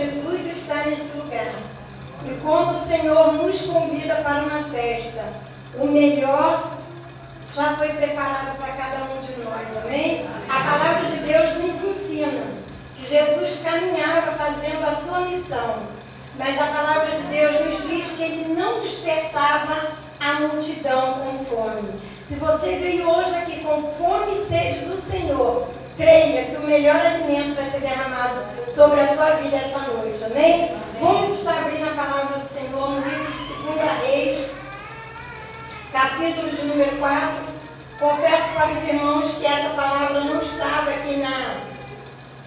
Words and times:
Jesus 0.00 0.46
está 0.46 0.76
nesse 0.86 1.18
lugar. 1.18 1.54
E 2.24 2.40
quando 2.42 2.78
o 2.78 2.82
Senhor 2.82 3.34
nos 3.34 3.66
convida 3.66 4.14
para 4.16 4.44
uma 4.44 4.64
festa, 4.64 5.24
o 5.78 5.86
melhor 5.86 6.72
já 7.54 7.76
foi 7.76 7.88
preparado 7.88 8.56
para 8.56 8.72
cada 8.72 9.04
um 9.04 9.20
de 9.20 9.42
nós, 9.42 9.84
amém? 9.84 10.26
A 10.48 10.60
palavra 10.62 11.10
de 11.10 11.18
Deus 11.18 11.54
nos 11.58 11.84
ensina 11.84 12.44
que 12.96 13.06
Jesus 13.06 13.62
caminhava 13.62 14.32
fazendo 14.32 14.88
a 14.88 14.94
sua 14.94 15.20
missão, 15.20 15.82
mas 16.38 16.58
a 16.58 16.66
palavra 16.66 17.18
de 17.18 17.24
Deus 17.24 17.66
nos 17.66 17.88
diz 17.88 18.16
que 18.16 18.22
ele 18.22 18.54
não 18.54 18.80
dispersava 18.80 19.92
a 20.18 20.34
multidão 20.40 21.14
com 21.14 21.44
fome. 21.44 21.90
Se 22.24 22.36
você 22.36 22.76
veio 22.76 23.08
hoje 23.08 23.34
aqui 23.34 23.60
com 23.60 23.82
fome 23.98 24.34
e 24.34 24.46
sede 24.46 24.86
do 24.86 24.98
Senhor, 24.98 25.68
creia 26.00 26.46
que 26.46 26.56
o 26.56 26.66
melhor 26.66 26.96
alimento 26.96 27.54
vai 27.56 27.70
ser 27.70 27.80
derramado 27.80 28.40
sobre 28.66 29.00
a 29.00 29.08
tua 29.08 29.32
vida 29.32 29.56
essa 29.56 29.80
noite, 29.80 30.24
amém? 30.24 30.74
Vamos 30.98 31.38
estar 31.38 31.58
abrindo 31.58 31.90
a 31.90 31.94
palavra 31.94 32.38
do 32.38 32.46
Senhor 32.46 32.90
no 32.90 33.00
livro 33.00 33.30
de 33.30 33.52
2 33.78 34.06
Reis, 34.06 34.60
capítulo 35.92 36.50
de 36.50 36.64
número 36.64 36.96
4. 36.96 37.50
Confesso 38.00 38.54
para 38.54 38.72
os 38.72 38.88
irmãos 38.88 39.34
que 39.38 39.46
essa 39.46 39.68
palavra 39.70 40.20
não 40.22 40.40
estava 40.40 40.88
aqui 40.88 41.16
na, 41.16 41.60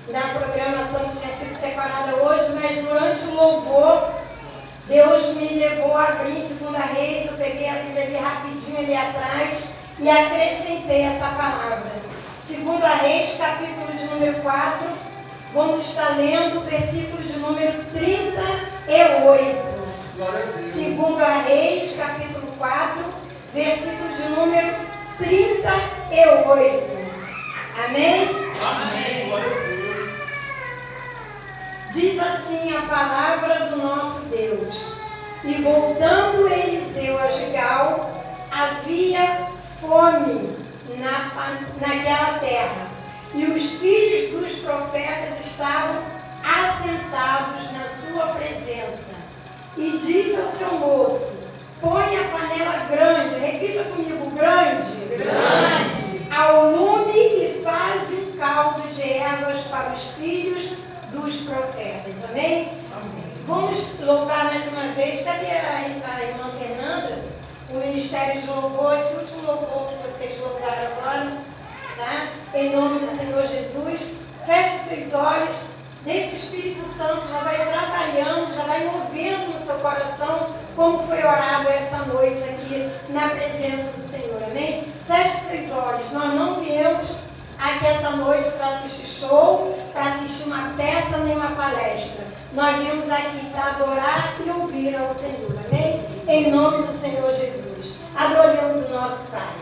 na 0.07 0.33
programação 0.33 1.09
que 1.09 1.19
tinha 1.19 1.35
sido 1.35 1.55
separada 1.55 2.15
hoje, 2.15 2.53
mas 2.59 2.83
durante 2.83 3.25
o 3.27 3.35
louvor, 3.35 4.13
Deus 4.87 5.35
me 5.35 5.59
levou 5.59 5.95
a 5.95 6.05
abrir 6.05 6.41
segunda 6.41 6.79
reis, 6.79 7.27
eu 7.27 7.37
peguei 7.37 7.69
a 7.69 7.73
Bíblia 7.73 8.03
ali 8.03 8.15
rapidinho 8.15 8.79
ali 8.79 8.95
atrás 8.95 9.79
e 9.99 10.09
acrescentei 10.09 11.03
essa 11.03 11.27
palavra. 11.27 12.12
Segunda 12.45 12.87
reis, 12.95 13.37
capítulo 13.37 13.93
de 13.97 14.03
número 14.03 14.41
4, 14.41 14.89
vamos 15.53 15.79
estar 15.79 16.17
lendo 16.17 16.59
o 16.59 16.63
versículo 16.63 17.23
de 17.23 17.39
número 17.39 17.81
38. 17.93 19.73
Segunda 20.69 21.25
reis, 21.37 21.95
capítulo 21.95 22.47
4, 22.57 23.05
versículo 23.53 24.13
de 24.13 24.23
número 24.31 24.75
38. 25.19 26.83
Amém? 27.85 28.27
Amém. 28.61 29.29
Glória 29.29 29.47
a 29.47 29.59
Deus. 29.69 30.09
Diz 31.93 32.19
assim 32.19 32.75
a 32.75 32.81
palavra 32.81 33.67
do 33.67 33.77
nosso 33.77 34.25
Deus. 34.25 34.99
E 35.45 35.61
voltando 35.61 36.49
Eliseu 36.49 37.17
a 37.21 37.27
Gigal, 37.31 38.21
havia 38.51 39.47
fome 39.79 40.62
na, 40.97 41.31
naquela 41.79 42.39
terra. 42.39 42.87
E 43.33 43.45
os 43.45 43.79
filhos 43.79 44.31
dos 44.31 44.59
profetas 44.59 45.43
estavam 45.43 46.03
assentados 46.43 47.71
na 47.71 47.87
sua 47.87 48.27
presença. 48.27 49.13
E 49.75 49.97
diz 49.97 50.37
ao 50.37 50.51
seu 50.51 50.71
moço: 50.79 51.43
Põe 51.81 52.17
a 52.17 52.23
panela 52.29 52.85
grande, 52.89 53.35
repita 53.39 53.83
comigo: 53.85 54.29
grande. 54.31 55.05
Grande. 55.17 56.27
Ao 56.29 56.71
lume 56.71 57.13
e 57.13 57.61
faz 57.63 58.11
um 58.13 58.37
caldo 58.37 58.87
de 58.87 59.01
ervas 59.01 59.61
para 59.61 59.93
os 59.93 60.11
filhos 60.11 60.85
dos 61.11 61.41
profetas. 61.41 62.13
Amém? 62.29 62.69
Amém. 62.95 63.23
Vamos 63.45 63.99
louvar 64.01 64.45
mais 64.45 64.67
uma 64.67 64.93
vez. 64.93 65.23
Cadê 65.23 65.47
a, 65.47 65.77
a 65.77 66.23
irmã 66.23 66.51
Fernanda? 66.57 67.32
O 67.73 67.77
Ministério 67.77 68.39
de 68.39 68.47
Louvor, 68.47 68.99
esse 68.99 69.15
último 69.15 69.47
louvor 69.47 69.89
que 69.89 70.07
vocês 70.07 70.39
louvaram 70.39 70.91
agora, 70.91 71.37
tá? 71.97 72.27
Em 72.53 72.75
nome 72.75 72.99
do 72.99 73.09
Senhor 73.09 73.47
Jesus. 73.47 74.25
Feche 74.45 74.77
seus 74.89 75.15
olhos. 75.15 75.77
Deixe 76.05 76.29
que 76.29 76.35
o 76.35 76.37
Espírito 76.37 76.85
Santo 76.95 77.27
já 77.27 77.39
vai 77.39 77.65
trabalhando, 77.65 78.53
já 78.53 78.61
vai 78.65 78.85
movendo 78.85 79.53
no 79.53 79.59
seu 79.59 79.75
coração, 79.79 80.49
como 80.75 80.99
foi 81.07 81.17
orado 81.17 81.67
essa 81.69 81.97
noite 82.05 82.43
aqui 82.43 82.91
na 83.09 83.29
presença 83.29 83.97
do 83.97 84.07
Senhor. 84.07 84.43
Amém? 84.43 84.87
Feche 85.07 85.39
seus 85.39 85.71
olhos. 85.71 86.11
Nós 86.11 86.31
não 86.35 86.61
viemos 86.61 87.21
aqui 87.57 87.87
essa 87.87 88.11
noite 88.11 88.51
para 88.51 88.67
assistir 88.67 89.25
show, 89.25 89.75
para 89.91 90.11
assistir 90.11 90.43
uma 90.43 90.75
peça 90.77 91.17
nem 91.25 91.35
uma 91.35 91.55
palestra. 91.55 92.23
Nós 92.53 92.77
viemos 92.77 93.09
aqui 93.09 93.47
para 93.51 93.65
adorar 93.65 94.35
e 94.45 94.49
ouvir 94.51 94.95
ao 94.95 95.11
Senhor. 95.11 95.62
Em 96.25 96.51
nome 96.51 96.87
do 96.87 96.93
Senhor 96.93 97.29
Jesus. 97.33 97.99
Adoremos 98.15 98.85
o 98.85 98.93
nosso 98.93 99.27
Pai. 99.27 99.53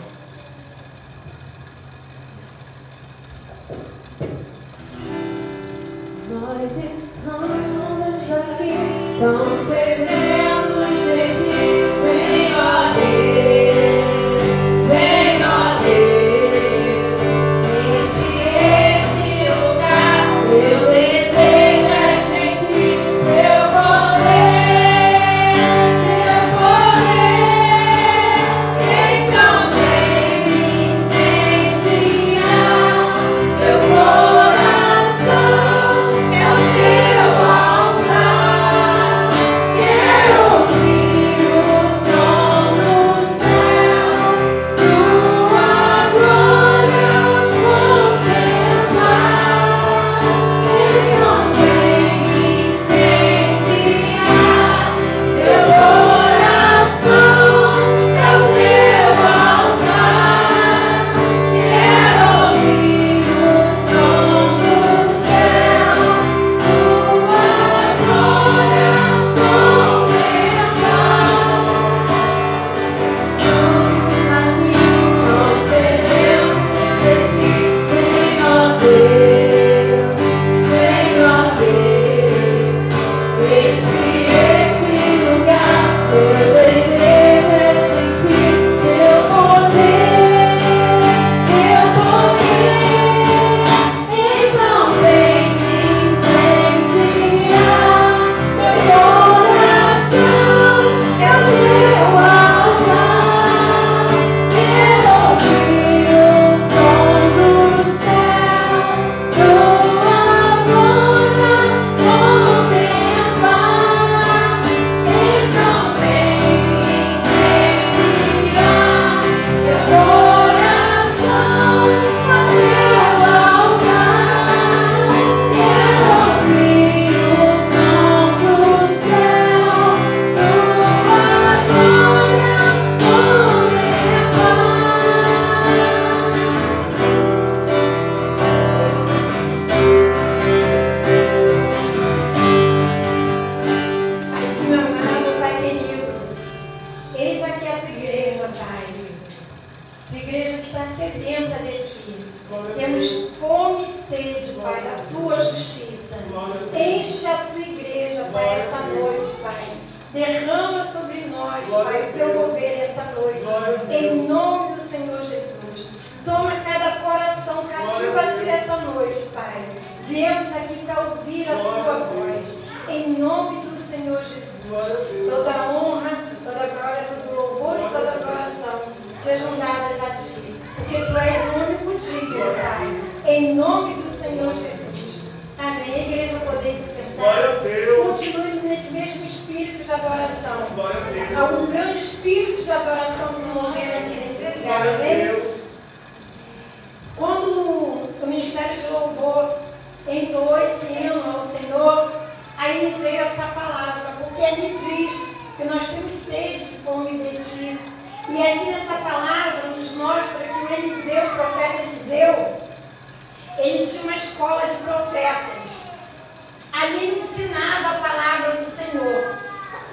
Nós 6.29 6.71
estamos 6.71 8.31
aqui 8.31 8.73
tão 9.19 9.55
sedentos 9.55 10.50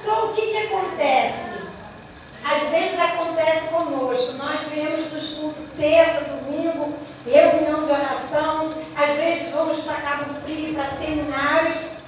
Só 0.09 0.25
o 0.25 0.33
que, 0.33 0.41
que 0.41 0.57
acontece? 0.57 1.51
Às 2.43 2.63
vezes 2.71 2.99
acontece 2.99 3.69
conosco. 3.69 4.33
Nós 4.39 4.67
viemos 4.69 5.13
nos 5.13 5.35
cultos 5.35 5.65
terça, 5.77 6.25
domingo, 6.25 6.95
reunião 7.27 7.85
de 7.85 7.93
oração. 7.93 8.73
Às 8.97 9.17
vezes 9.17 9.53
vamos 9.53 9.81
para 9.81 9.97
Cabo 9.97 10.33
Frio, 10.43 10.73
para 10.73 10.87
seminários. 10.87 11.99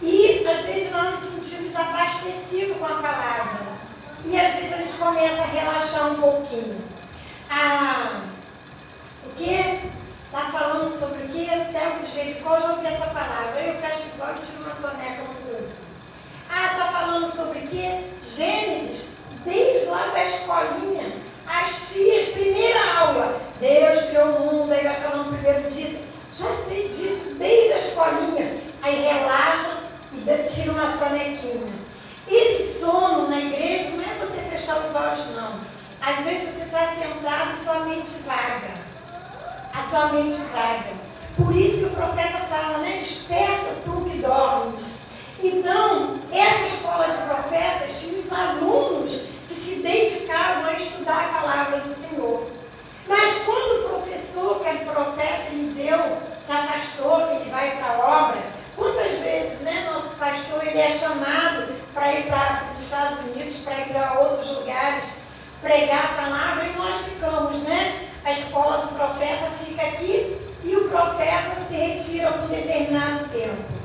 E 0.00 0.46
às 0.46 0.62
vezes 0.62 0.92
nós 0.92 1.20
nos 1.20 1.44
sentimos 1.44 1.74
abastecidos 1.74 2.76
com 2.76 2.84
a 2.84 3.02
palavra. 3.02 3.66
E 4.24 4.38
às 4.38 4.52
vezes 4.54 4.72
a 4.72 4.76
gente 4.76 4.92
começa 4.92 5.42
a 5.42 5.46
relaxar 5.46 6.12
um 6.12 6.20
pouquinho. 6.20 6.80
Ah, 7.50 8.20
o 9.24 9.30
que? 9.30 9.90
Está 10.26 10.52
falando 10.52 10.96
sobre 10.96 11.24
o 11.24 11.28
que? 11.30 11.46
Céu 11.46 11.98
de 12.00 12.12
Jericó, 12.12 12.60
já 12.60 12.74
ouvi 12.74 12.86
essa 12.86 13.06
palavra. 13.06 13.60
Eu 13.60 13.74
fecho 13.74 14.22
olhos 14.22 14.48
e 14.48 14.52
tiro 14.52 14.64
uma 14.66 14.74
soneca 14.76 15.22
no 15.22 15.34
culto. 15.34 15.85
Ah, 16.58 16.72
está 16.72 16.90
falando 16.90 17.30
sobre 17.30 17.58
o 17.58 17.68
quê? 17.68 18.00
Gênesis, 18.24 19.18
desde 19.44 19.88
lá 19.88 20.06
da 20.06 20.24
escolinha, 20.24 21.12
as 21.46 21.90
tias, 21.92 22.28
primeira 22.30 22.98
aula. 22.98 23.38
Deus 23.60 24.06
criou 24.06 24.28
o 24.28 24.40
mundo, 24.40 24.72
aí 24.72 24.82
vai 24.82 24.94
falando 25.02 25.36
primeiro 25.38 25.70
disso. 25.70 26.04
Já 26.32 26.48
sei 26.66 26.88
disso 26.88 27.34
desde 27.34 27.72
a 27.74 27.78
escolinha. 27.78 28.56
Aí 28.82 29.02
relaxa 29.02 29.82
e 30.14 30.48
tira 30.48 30.72
uma 30.72 30.90
sonequinha. 30.90 31.74
Esse 32.26 32.80
sono 32.80 33.28
na 33.28 33.38
igreja 33.38 33.90
não 33.90 34.04
é 34.04 34.14
você 34.18 34.40
fechar 34.40 34.78
os 34.78 34.94
olhos, 34.94 35.36
não. 35.36 35.60
Às 36.00 36.24
vezes 36.24 36.54
você 36.54 36.64
está 36.64 36.88
sentado 36.88 37.52
e 37.52 37.62
sua 37.62 37.80
mente 37.80 38.22
vaga. 38.24 38.74
A 39.74 39.82
sua 39.82 40.12
mente 40.14 40.38
vaga. 40.54 40.96
Por 41.36 41.54
isso 41.54 41.80
que 41.80 41.92
o 41.92 41.96
profeta 41.96 42.38
fala, 42.48 42.78
né? 42.78 42.96
Desperta 42.96 43.74
tu 43.84 44.08
que 44.10 44.18
dormes. 44.18 45.05
Então, 45.42 46.14
essa 46.32 46.64
escola 46.64 47.08
de 47.08 47.22
profetas 47.24 48.00
tinha 48.00 48.20
os 48.20 48.32
alunos 48.32 49.28
que 49.48 49.54
se 49.54 49.76
dedicavam 49.76 50.66
a 50.66 50.72
estudar 50.72 51.26
a 51.26 51.40
palavra 51.40 51.80
do 51.80 51.94
Senhor. 51.94 52.46
Mas 53.06 53.44
quando 53.44 53.84
o 53.84 53.88
professor, 53.88 54.60
que 54.60 54.68
é 54.68 54.72
o 54.72 54.92
profeta 54.92 55.52
Eliseu, 55.52 55.98
se 56.44 56.52
afastou, 56.52 57.26
que 57.26 57.34
ele 57.36 57.50
vai 57.50 57.76
para 57.76 57.86
a 57.86 58.28
obra, 58.28 58.38
quantas 58.76 59.18
vezes 59.18 59.60
né, 59.62 59.88
nosso 59.92 60.16
pastor 60.16 60.66
ele 60.66 60.78
é 60.78 60.92
chamado 60.92 61.68
para 61.92 62.12
ir 62.12 62.26
para 62.26 62.68
os 62.72 62.80
Estados 62.80 63.18
Unidos, 63.20 63.56
para 63.64 63.78
ir 63.78 63.86
para 63.88 64.20
outros 64.20 64.48
lugares, 64.58 65.22
pregar 65.60 66.04
a 66.04 66.22
palavra, 66.22 66.64
e 66.66 66.76
nós 66.76 67.08
ficamos, 67.08 67.62
né? 67.62 68.08
A 68.24 68.32
escola 68.32 68.78
do 68.78 68.94
profeta 68.94 69.50
fica 69.64 69.82
aqui 69.82 70.36
e 70.64 70.76
o 70.76 70.88
profeta 70.88 71.64
se 71.66 71.76
retira 71.76 72.32
por 72.32 72.44
um 72.44 72.48
determinado 72.48 73.28
tempo. 73.28 73.76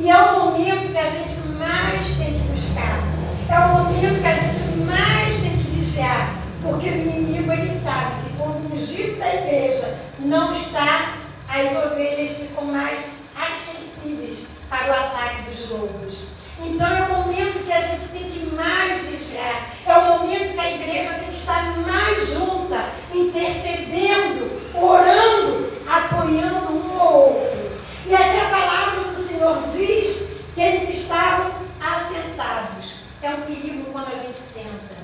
E 0.00 0.08
é 0.08 0.16
o 0.16 0.44
momento 0.44 0.92
que 0.92 0.96
a 0.96 1.10
gente 1.10 1.48
mais 1.58 2.18
tem 2.18 2.34
que 2.34 2.48
buscar. 2.54 3.02
É 3.50 3.58
o 3.58 3.68
momento 3.78 4.20
que 4.20 4.26
a 4.28 4.34
gente 4.34 4.78
mais 4.86 5.40
tem 5.40 5.50
que 5.50 5.70
vigiar. 5.72 6.36
Porque 6.62 6.88
o 6.88 6.94
inimigo 6.94 7.50
ele 7.50 7.68
sabe 7.68 8.22
que 8.22 8.36
quando 8.36 8.70
o 8.70 8.76
ungido 8.76 9.18
da 9.18 9.34
igreja 9.34 9.98
não 10.20 10.52
está, 10.52 11.16
as 11.48 11.84
ovelhas 11.84 12.32
ficam 12.32 12.66
mais 12.66 13.16
acessíveis 13.34 14.58
para 14.70 14.88
o 14.88 14.92
ataque 14.92 15.50
dos 15.50 15.70
lobos. 15.70 16.38
Então 16.64 16.86
é 16.86 17.02
o 17.02 17.16
momento 17.16 17.64
que 17.66 17.72
a 17.72 17.80
gente 17.80 18.08
tem 18.08 18.30
que 18.30 18.54
mais 18.54 19.00
vigiar. 19.00 19.68
É 19.84 19.96
o 19.96 20.18
momento 20.18 20.54
que 20.54 20.60
a 20.60 20.74
igreja 20.74 21.14
tem 21.14 21.28
que 21.28 21.36
estar 21.36 21.76
mais 21.78 22.34
junta, 22.34 22.84
intercedendo, 23.12 24.48
orando, 24.74 25.72
apoiando 25.88 26.72
um 26.72 27.00
ao 27.00 27.14
outro. 27.14 27.58
E 28.06 28.14
aqui 28.14 28.40
a 28.40 28.48
palavra 28.48 29.07
Senhor 29.38 29.62
diz 29.68 30.40
que 30.52 30.60
eles 30.60 30.88
estavam 30.88 31.52
assentados. 31.80 33.04
É 33.22 33.30
um 33.30 33.42
perigo 33.42 33.92
quando 33.92 34.12
a 34.12 34.18
gente 34.18 34.36
senta. 34.36 34.98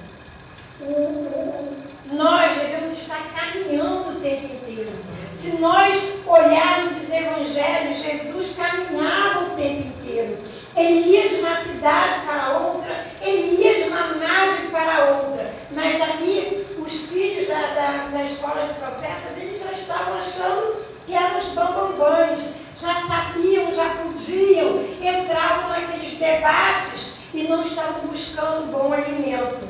O, 0.80 0.90
o, 0.90 1.76
nós 2.12 2.56
devemos 2.58 2.92
estar 2.92 3.22
caminhando 3.32 4.10
o 4.10 4.20
tempo 4.20 4.46
inteiro. 4.46 4.90
Se 5.32 5.52
nós 5.58 6.24
olharmos 6.26 7.00
os 7.00 7.10
evangelhos, 7.12 8.02
Jesus 8.02 8.56
caminhava 8.56 9.44
o 9.44 9.50
tempo 9.50 9.86
inteiro. 9.86 10.36
Ele 10.76 11.10
ia 11.10 11.28
de 11.28 11.34
uma 11.36 11.56
cidade 11.62 12.26
para 12.26 12.58
outra, 12.58 13.06
ele 13.22 13.62
ia 13.62 13.84
de 13.84 13.88
uma 13.88 14.14
margem 14.14 14.70
para 14.70 15.14
outra. 15.14 15.54
Mas 15.70 16.00
ali, 16.02 16.66
os 16.76 17.02
filhos 17.06 17.46
da, 17.46 17.60
da, 17.74 18.08
da 18.12 18.24
escola 18.24 18.66
de 18.66 18.74
profetas, 18.80 19.38
eles 19.38 19.62
já 19.62 19.70
estavam 19.70 20.18
achando 20.18 20.93
que 21.06 21.14
eram 21.14 21.38
os 21.38 21.48
bambambãs, 21.48 22.64
já 22.78 22.94
sabiam, 23.06 23.70
já 23.72 23.88
podiam, 23.96 24.82
entravam 25.00 25.68
naqueles 25.68 26.18
debates 26.18 27.18
e 27.34 27.44
não 27.44 27.62
estavam 27.62 28.02
buscando 28.08 28.70
bom 28.70 28.92
alimento. 28.92 29.68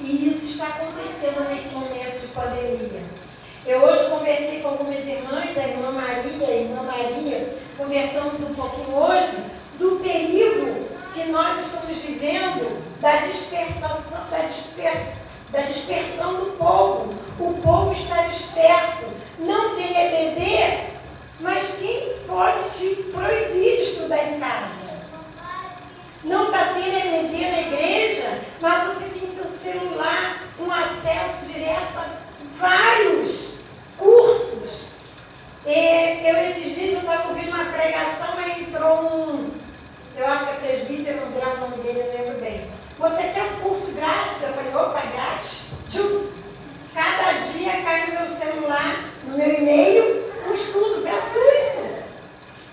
E 0.00 0.30
isso 0.30 0.46
está 0.46 0.66
acontecendo 0.66 1.48
nesse 1.48 1.74
momento 1.74 2.20
de 2.20 2.28
pandemia. 2.28 3.02
Eu 3.64 3.80
hoje 3.82 4.10
conversei 4.10 4.60
com 4.60 4.68
algumas 4.68 5.06
irmãs, 5.06 5.56
a 5.56 5.68
irmã 5.68 5.92
Maria, 5.92 6.46
a 6.46 6.50
irmã 6.50 6.82
Maria, 6.82 7.56
conversamos 7.76 8.42
um 8.42 8.54
pouquinho 8.54 8.96
hoje 8.96 9.52
do 9.78 10.00
perigo 10.02 10.88
que 11.14 11.30
nós 11.30 11.64
estamos 11.64 11.98
vivendo 11.98 12.82
da 13.00 13.16
dispersação, 13.18 14.26
da, 14.30 14.38
dispersa, 14.38 15.21
da 15.52 15.60
dispersão 15.60 16.34
do 16.34 16.56
povo. 16.56 17.14
O 17.38 17.54
povo 17.62 17.92
está 17.92 18.22
disperso. 18.22 19.12
Não 19.38 19.76
tem 19.76 19.90
EBD, 19.90 20.92
mas 21.40 21.78
quem 21.78 22.14
pode 22.26 22.70
te 22.70 23.02
proibir 23.12 23.76
de 23.76 23.82
estudar 23.82 24.24
em 24.24 24.40
casa? 24.40 24.82
Não 26.24 26.46
está 26.46 26.72
tendo 26.74 26.96
EBD 26.96 27.50
na 27.50 27.60
igreja, 27.60 28.40
mas 28.60 28.88
você 28.88 29.04
tem 29.10 29.28
seu 29.28 29.44
celular 29.44 30.42
com 30.56 30.70
acesso 30.70 31.46
direto 31.46 31.98
a 31.98 32.06
vários 32.58 33.64
cursos. 33.98 34.96
Eu 35.66 36.36
esses 36.48 36.74
dias 36.74 36.92
eu 36.94 37.00
estava 37.00 37.28
ouvindo 37.28 37.48
uma 37.48 37.64
pregação 37.64 38.34
e 38.40 38.62
entrou 38.62 39.02
um, 39.02 39.50
eu 40.16 40.26
acho 40.26 40.44
que 40.44 40.50
é 40.50 40.68
presbítero, 40.68 41.20
não 41.20 41.32
lembro 41.32 41.54
o 41.54 41.70
nome 41.70 41.82
dele, 41.82 42.00
eu 42.00 42.12
lembro 42.12 42.40
bem. 42.40 42.81
Você 43.02 43.24
quer 43.34 43.42
um 43.42 43.68
curso 43.68 43.94
grátis? 43.94 44.44
Eu 44.44 44.52
falei, 44.52 44.72
opa, 44.76 45.00
é 45.00 45.06
grátis? 45.08 45.72
Tchum. 45.90 46.28
Cada 46.94 47.32
dia 47.32 47.82
cai 47.82 48.06
no 48.06 48.20
meu 48.20 48.28
celular, 48.28 49.10
no 49.24 49.36
meu 49.36 49.58
e-mail, 49.58 50.30
um 50.48 50.52
estudo 50.52 51.02
gratuito. 51.02 52.04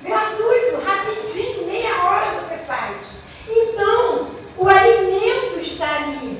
Gratuito, 0.03 0.81
rapidinho, 0.85 1.65
meia 1.65 2.03
hora 2.03 2.39
você 2.39 2.57
faz. 2.57 3.23
Então, 3.47 4.29
o 4.57 4.67
alimento 4.67 5.57
está 5.59 5.95
ali. 5.95 6.39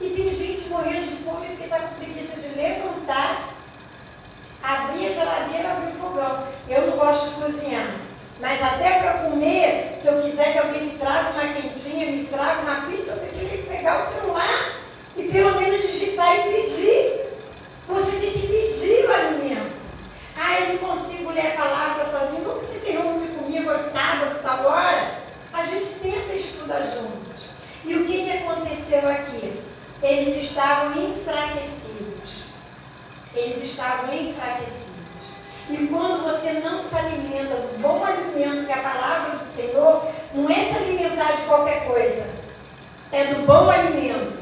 E 0.00 0.08
tem 0.16 0.30
gente 0.30 0.70
morrendo 0.70 1.10
de 1.10 1.22
fome 1.22 1.48
porque 1.48 1.64
está 1.64 1.78
com 1.78 1.94
preguiça 1.96 2.40
de 2.40 2.56
levantar, 2.56 3.50
abrir 4.62 5.08
a 5.08 5.12
geladeira, 5.12 5.72
abrir 5.72 5.90
o 5.90 6.00
fogão. 6.00 6.48
Eu 6.70 6.86
não 6.86 6.96
gosto 6.96 7.34
de 7.34 7.42
cozinhar, 7.42 7.96
mas 8.40 8.62
até 8.62 8.98
para 9.00 9.14
comer, 9.24 9.96
se 9.98 10.08
eu 10.08 10.22
quiser 10.22 10.52
que 10.52 10.58
alguém 10.58 10.84
me 10.84 10.98
traga 10.98 11.30
uma 11.30 11.54
quentinha, 11.54 12.10
me 12.10 12.26
traga 12.26 12.60
uma 12.60 12.86
pizza, 12.86 13.24
eu 13.24 13.32
tenho 13.32 13.48
que 13.48 13.68
pegar 13.68 14.02
o 14.02 14.06
celular 14.06 14.72
e 15.16 15.22
pelo 15.28 15.58
menos 15.58 15.82
digitar 15.82 16.36
e 16.36 16.52
pedir. 16.52 17.26
Você 17.88 18.16
tem 18.16 18.32
que 18.32 18.46
pedir 18.46 19.06
o 19.06 19.12
alimento. 19.12 19.72
Ah, 20.36 20.60
eu 20.60 20.68
não 20.74 20.78
consigo 20.78 21.30
ler 21.30 21.46
a 21.46 21.62
palavra 21.62 22.04
sozinho. 22.04 22.44
Como 22.44 22.60
que 22.60 22.66
você 22.66 22.78
se 22.78 22.90
reúne 22.90 23.28
comigo 23.28 23.70
hoje 23.70 23.90
sábado, 23.90 24.40
tal 24.42 24.66
hora? 24.66 25.18
A 25.54 25.64
gente 25.64 25.86
tenta 26.02 26.34
estudar 26.34 26.82
juntos. 26.82 27.62
E 27.84 27.94
o 27.94 28.04
que, 28.04 28.24
que 28.24 28.32
aconteceu 28.32 29.08
aqui? 29.08 29.62
Eles 30.02 30.36
estavam 30.36 31.02
enfraquecidos. 31.02 32.66
Eles 33.34 33.62
estavam 33.62 34.14
enfraquecidos 34.14 34.85
e 35.68 35.88
quando 35.88 36.22
você 36.22 36.60
não 36.60 36.80
se 36.80 36.94
alimenta 36.94 37.54
do 37.56 37.78
bom 37.80 38.04
alimento 38.04 38.66
que 38.66 38.72
é 38.72 38.74
a 38.74 38.82
palavra 38.82 39.38
do 39.38 39.44
Senhor, 39.44 40.06
não 40.32 40.48
é 40.48 40.64
se 40.64 40.76
alimentar 40.76 41.32
de 41.32 41.42
qualquer 41.42 41.86
coisa, 41.86 42.26
é 43.10 43.24
do 43.34 43.46
bom 43.46 43.68
alimento. 43.68 44.36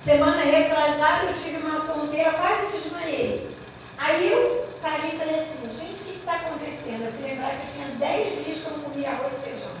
Semana 0.00 0.42
retrasada 0.42 1.26
eu 1.26 1.34
tive 1.34 1.58
uma 1.58 1.80
tonteira, 1.80 2.32
quase 2.32 2.66
desmaiei. 2.72 3.50
Aí 3.98 4.32
eu 4.32 4.64
parei 4.80 5.10
e 5.10 5.18
falei 5.18 5.40
assim, 5.40 5.70
gente, 5.70 6.00
o 6.00 6.04
que 6.04 6.18
está 6.18 6.34
acontecendo? 6.34 7.06
Eu 7.06 7.12
fui 7.12 7.28
lembrar 7.28 7.50
que 7.50 7.66
eu 7.66 7.72
tinha 7.72 7.96
10 7.98 8.44
dias 8.44 8.58
que 8.58 8.66
eu 8.66 8.76
não 8.78 8.84
comia 8.84 9.10
arroz 9.10 9.32
e 9.32 9.50
feijão. 9.50 9.72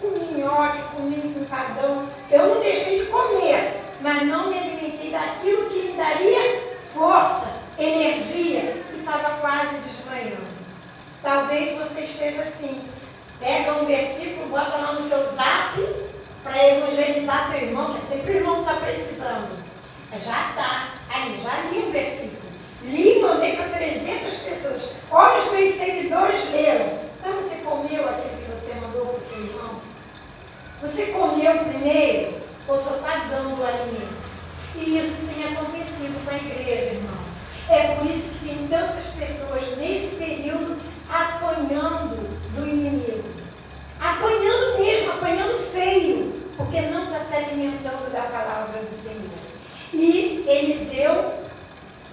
Comi 0.00 0.40
nhoque, 0.40 0.78
comi 0.96 1.16
empadão. 1.16 2.08
Eu 2.30 2.54
não 2.54 2.60
deixei 2.60 3.00
de 3.00 3.06
comer, 3.06 3.80
mas 4.00 4.22
não 4.26 4.48
me 4.48 4.58
alimentei 4.58 5.10
daquilo 5.10 5.68
que 5.68 5.78
me 5.78 5.92
daria 5.92 6.62
força, 6.94 7.52
energia, 7.78 8.79
estava 9.16 9.36
quase 9.38 9.76
desmaiando. 9.76 10.60
Talvez 11.22 11.78
você 11.78 12.02
esteja 12.02 12.42
assim. 12.42 12.80
Pega 13.40 13.74
um 13.74 13.86
versículo, 13.86 14.48
bota 14.50 14.76
lá 14.76 14.92
no 14.92 15.08
seu 15.08 15.18
zap 15.34 15.80
para 16.42 16.68
evangelizar 16.68 17.50
seu 17.50 17.68
irmão, 17.68 17.94
que 17.94 17.98
é 17.98 18.16
sempre 18.16 18.32
o 18.32 18.36
irmão 18.36 18.64
que 18.64 18.70
está 18.70 18.74
precisando. 18.74 19.64
Já 20.12 20.50
está. 20.50 20.88
Aí, 21.08 21.40
já 21.42 21.70
li 21.70 21.86
um 21.86 21.90
versículo. 21.90 22.50
Li 22.82 23.18
e 23.18 23.22
mandei 23.22 23.56
para 23.56 23.68
300 23.68 24.34
pessoas. 24.34 24.94
Olha, 25.10 25.38
os 25.38 25.52
meus 25.52 25.74
seguidores 25.74 26.52
leram. 26.52 27.00
Então 27.18 27.34
você 27.34 27.56
comeu 27.56 28.08
aquilo 28.08 28.36
que 28.36 28.50
você 28.50 28.74
mandou 28.74 29.06
para 29.06 29.18
o 29.18 29.28
seu 29.28 29.44
irmão? 29.44 29.80
Você 30.82 31.06
comeu 31.06 31.64
primeiro 31.64 32.40
ou 32.66 32.78
só 32.78 32.96
está 32.96 33.26
dando 33.30 33.60
o 33.60 33.66
alimento? 33.66 34.20
E 34.76 34.98
isso 34.98 35.26
tem 35.26 35.44
acontecido 35.44 36.24
com 36.24 36.30
a 36.30 36.36
igreja, 36.36 36.94
irmão. 36.94 37.19
É 37.70 37.94
por 37.94 38.06
isso 38.06 38.38
que 38.38 38.48
tem 38.48 38.68
tantas 38.68 39.12
pessoas 39.12 39.76
nesse 39.78 40.16
período 40.16 40.76
apanhando 41.08 42.16
do 42.54 42.68
inimigo. 42.68 43.24
Apanhando 44.00 44.78
mesmo, 44.78 45.12
apanhando 45.12 45.72
feio, 45.72 46.32
porque 46.56 46.80
não 46.82 47.04
está 47.04 47.20
se 47.20 47.34
alimentando 47.34 48.12
da 48.12 48.22
palavra 48.22 48.82
do 48.82 48.94
Senhor. 48.94 49.30
E 49.92 50.44
Eliseu 50.46 51.40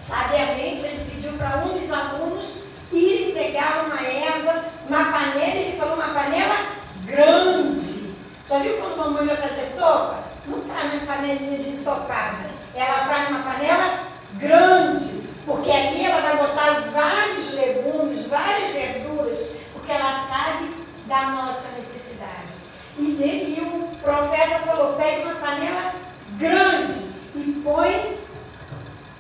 Sabiamente, 0.08 0.86
ele 0.86 1.12
pediu 1.12 1.34
para 1.34 1.66
um 1.66 1.78
dos 1.78 1.92
alunos 1.92 2.66
ir 2.94 3.34
pegar 3.34 3.86
uma 3.86 4.02
erva, 4.02 4.64
uma 4.88 5.04
panela, 5.12 5.56
ele 5.56 5.78
falou 5.78 5.96
uma 5.96 6.08
panela 6.08 6.56
grande. 7.04 8.14
Já 8.48 8.60
viu 8.60 8.78
quando 8.78 8.98
mamãe 8.98 9.26
vai 9.26 9.36
fazer 9.36 9.68
sopa? 9.68 10.24
Não 10.46 10.62
faz 10.62 10.94
na 10.94 11.14
panelinha 11.14 11.58
de 11.60 11.72
ensopado. 11.72 12.38
Ela 12.74 13.06
faz 13.06 13.30
numa 13.30 13.44
panela 13.44 14.04
grande, 14.36 15.28
porque 15.48 15.72
ali 15.72 16.04
ela 16.04 16.20
vai 16.20 16.38
botar 16.46 16.82
vários 16.92 17.54
legumes, 17.54 18.28
várias 18.28 18.72
verduras, 18.72 19.56
porque 19.72 19.94
ela 19.94 20.12
sabe 20.12 20.76
da 21.06 21.22
nossa 21.28 21.70
necessidade. 21.78 22.68
E, 23.00 23.04
e 23.04 23.62
o 23.62 23.96
profeta 24.04 24.60
falou: 24.66 24.94
pegue 24.96 25.24
uma 25.24 25.36
panela 25.36 25.94
grande 26.32 27.12
e 27.34 27.62
põe 27.64 28.18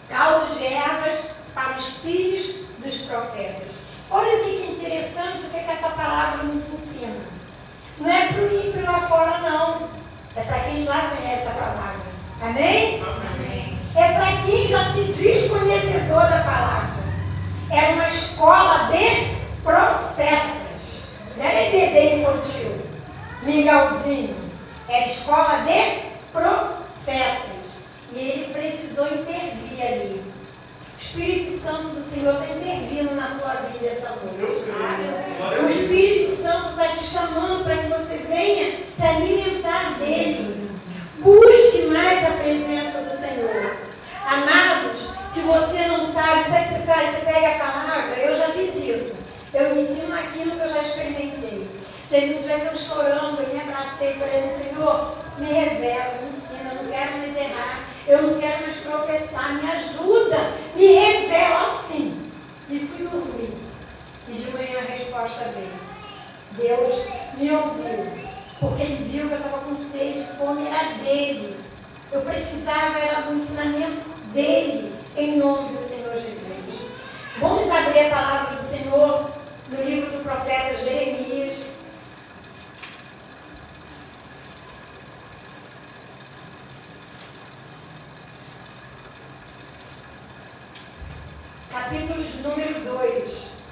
caldo 0.09 0.53
de 0.53 0.65
ervas 0.65 1.43
para 1.53 1.77
os 1.77 1.99
filhos 1.99 2.65
dos 2.79 2.97
profetas. 3.05 3.87
Olha 4.11 4.41
o 4.41 4.43
que 4.43 4.49
é 4.49 4.71
interessante, 4.71 5.45
o 5.45 5.49
que, 5.49 5.57
é 5.57 5.63
que 5.63 5.71
essa 5.71 5.89
palavra 5.89 6.43
nos 6.43 6.73
ensina. 6.73 7.15
Não 7.99 8.11
é 8.11 8.27
para 8.27 8.41
o 8.41 8.67
ímpio 8.67 8.85
lá 8.85 9.07
fora, 9.07 9.37
não. 9.39 9.89
É 10.35 10.41
para 10.41 10.59
quem 10.59 10.83
já 10.83 11.09
conhece 11.09 11.47
a 11.47 11.51
palavra. 11.51 12.07
Amém? 12.41 13.01
Amém. 13.01 13.16
É 13.95 14.11
para 14.13 14.41
quem 14.45 14.67
já 14.67 14.93
se 14.93 15.05
diz 15.05 15.49
conhecedor 15.49 16.21
da 16.21 16.43
palavra. 16.43 16.97
Era 17.69 17.93
uma 17.93 18.07
escola 18.07 18.89
de 18.91 19.35
profetas. 19.63 21.15
Não 21.35 21.45
era 21.45 21.63
EBD 21.63 22.21
infantil, 22.21 22.81
mingauzinho. 23.43 24.35
Era 24.87 25.07
escola 25.07 25.65
de 25.65 26.01
profetas. 26.31 27.89
E 28.13 28.19
ele 28.19 28.53
precisou 28.53 29.05
intervir 29.07 29.85
ali. 29.85 30.23
O 30.95 30.99
Espírito 30.99 31.59
Santo 31.59 31.89
do 31.89 32.03
Senhor 32.03 32.41
está 32.41 32.55
intervindo 32.55 33.15
na 33.15 33.27
tua 33.39 33.53
vida 33.71 33.87
essa 33.87 34.09
noite. 34.09 34.71
O 35.63 35.69
Espírito 35.69 36.41
Santo 36.41 36.69
está 36.69 36.87
te 36.87 37.03
chamando 37.03 37.63
para 37.63 37.77
que 37.77 37.87
você 37.87 38.17
venha 38.27 38.77
se 38.89 39.03
alimentar 39.03 39.97
dele. 39.99 40.67
Busque 41.17 41.87
mais 41.87 42.23
a 42.25 42.31
presença 42.37 43.01
do 43.01 43.15
Senhor. 43.15 43.77
Amados, 44.25 45.13
se 45.29 45.41
você 45.41 45.87
não 45.87 46.05
sabe, 46.05 46.49
sabe 46.49 46.61
o 46.61 46.67
que 46.67 46.73
você 46.73 46.81
faz? 46.85 47.15
Você 47.15 47.25
pega 47.25 47.55
a 47.55 47.59
palavra, 47.59 48.15
eu 48.17 48.37
já 48.37 48.49
fiz 48.49 48.75
isso. 48.75 49.15
Eu 49.53 49.75
ensino 49.75 50.13
aquilo 50.13 50.51
que 50.51 50.63
eu 50.63 50.69
já 50.69 50.81
experimentei. 50.81 51.67
Teve 52.09 52.35
um 52.35 52.41
dia 52.41 52.59
que 52.59 52.67
eu 52.67 52.75
chorando, 52.75 53.41
eu 53.41 53.53
me 53.53 53.59
abracei 53.59 54.13
falei 54.13 54.37
assim, 54.37 54.69
Senhor, 54.69 55.15
me 55.37 55.51
revela, 55.51 56.19
me 56.21 56.29
ensina, 56.29 56.71
eu 56.71 56.83
não 56.83 56.91
quero 56.91 57.17
mais 57.17 57.35
errar, 57.35 57.89
eu 58.07 58.21
não 58.21 58.39
quero 58.39 58.61
mais 58.61 58.81
tropeçar, 58.81 59.53
me 59.55 59.71
ajuda, 59.71 60.53
me 60.75 60.85
revela 60.85 61.67
assim. 61.67 62.31
E 62.69 62.79
fui 62.79 63.07
dormir. 63.07 63.53
E 64.29 64.33
de 64.33 64.51
manhã 64.51 64.79
a 64.79 64.91
resposta 64.91 65.51
veio. 65.55 65.87
Deus 66.51 67.09
me 67.37 67.51
ouviu, 67.51 68.26
porque 68.59 68.83
ele 68.83 69.03
viu 69.03 69.27
que 69.27 69.33
eu 69.33 69.37
estava 69.37 69.59
com 69.59 69.75
sede, 69.75 70.25
fome 70.37 70.67
era 70.67 70.93
dele. 71.03 71.59
Eu 72.11 72.21
precisava 72.21 72.97
era 72.97 73.21
do 73.21 73.35
ensinamento 73.35 74.09
dele, 74.33 74.95
em 75.15 75.37
nome 75.37 75.75
do 75.75 75.83
Senhor 75.83 76.13
Jesus. 76.13 76.93
Vamos 77.37 77.69
abrir 77.69 77.99
a 77.99 78.09
palavra 78.09 78.55
do 78.55 78.63
Senhor 78.63 79.31
no 79.69 79.83
livro 79.83 80.17
do 80.17 80.23
profeta 80.23 80.77
Jeremias, 80.77 81.83
capítulo 91.69 92.23
número 92.43 92.79
2. 92.97 93.67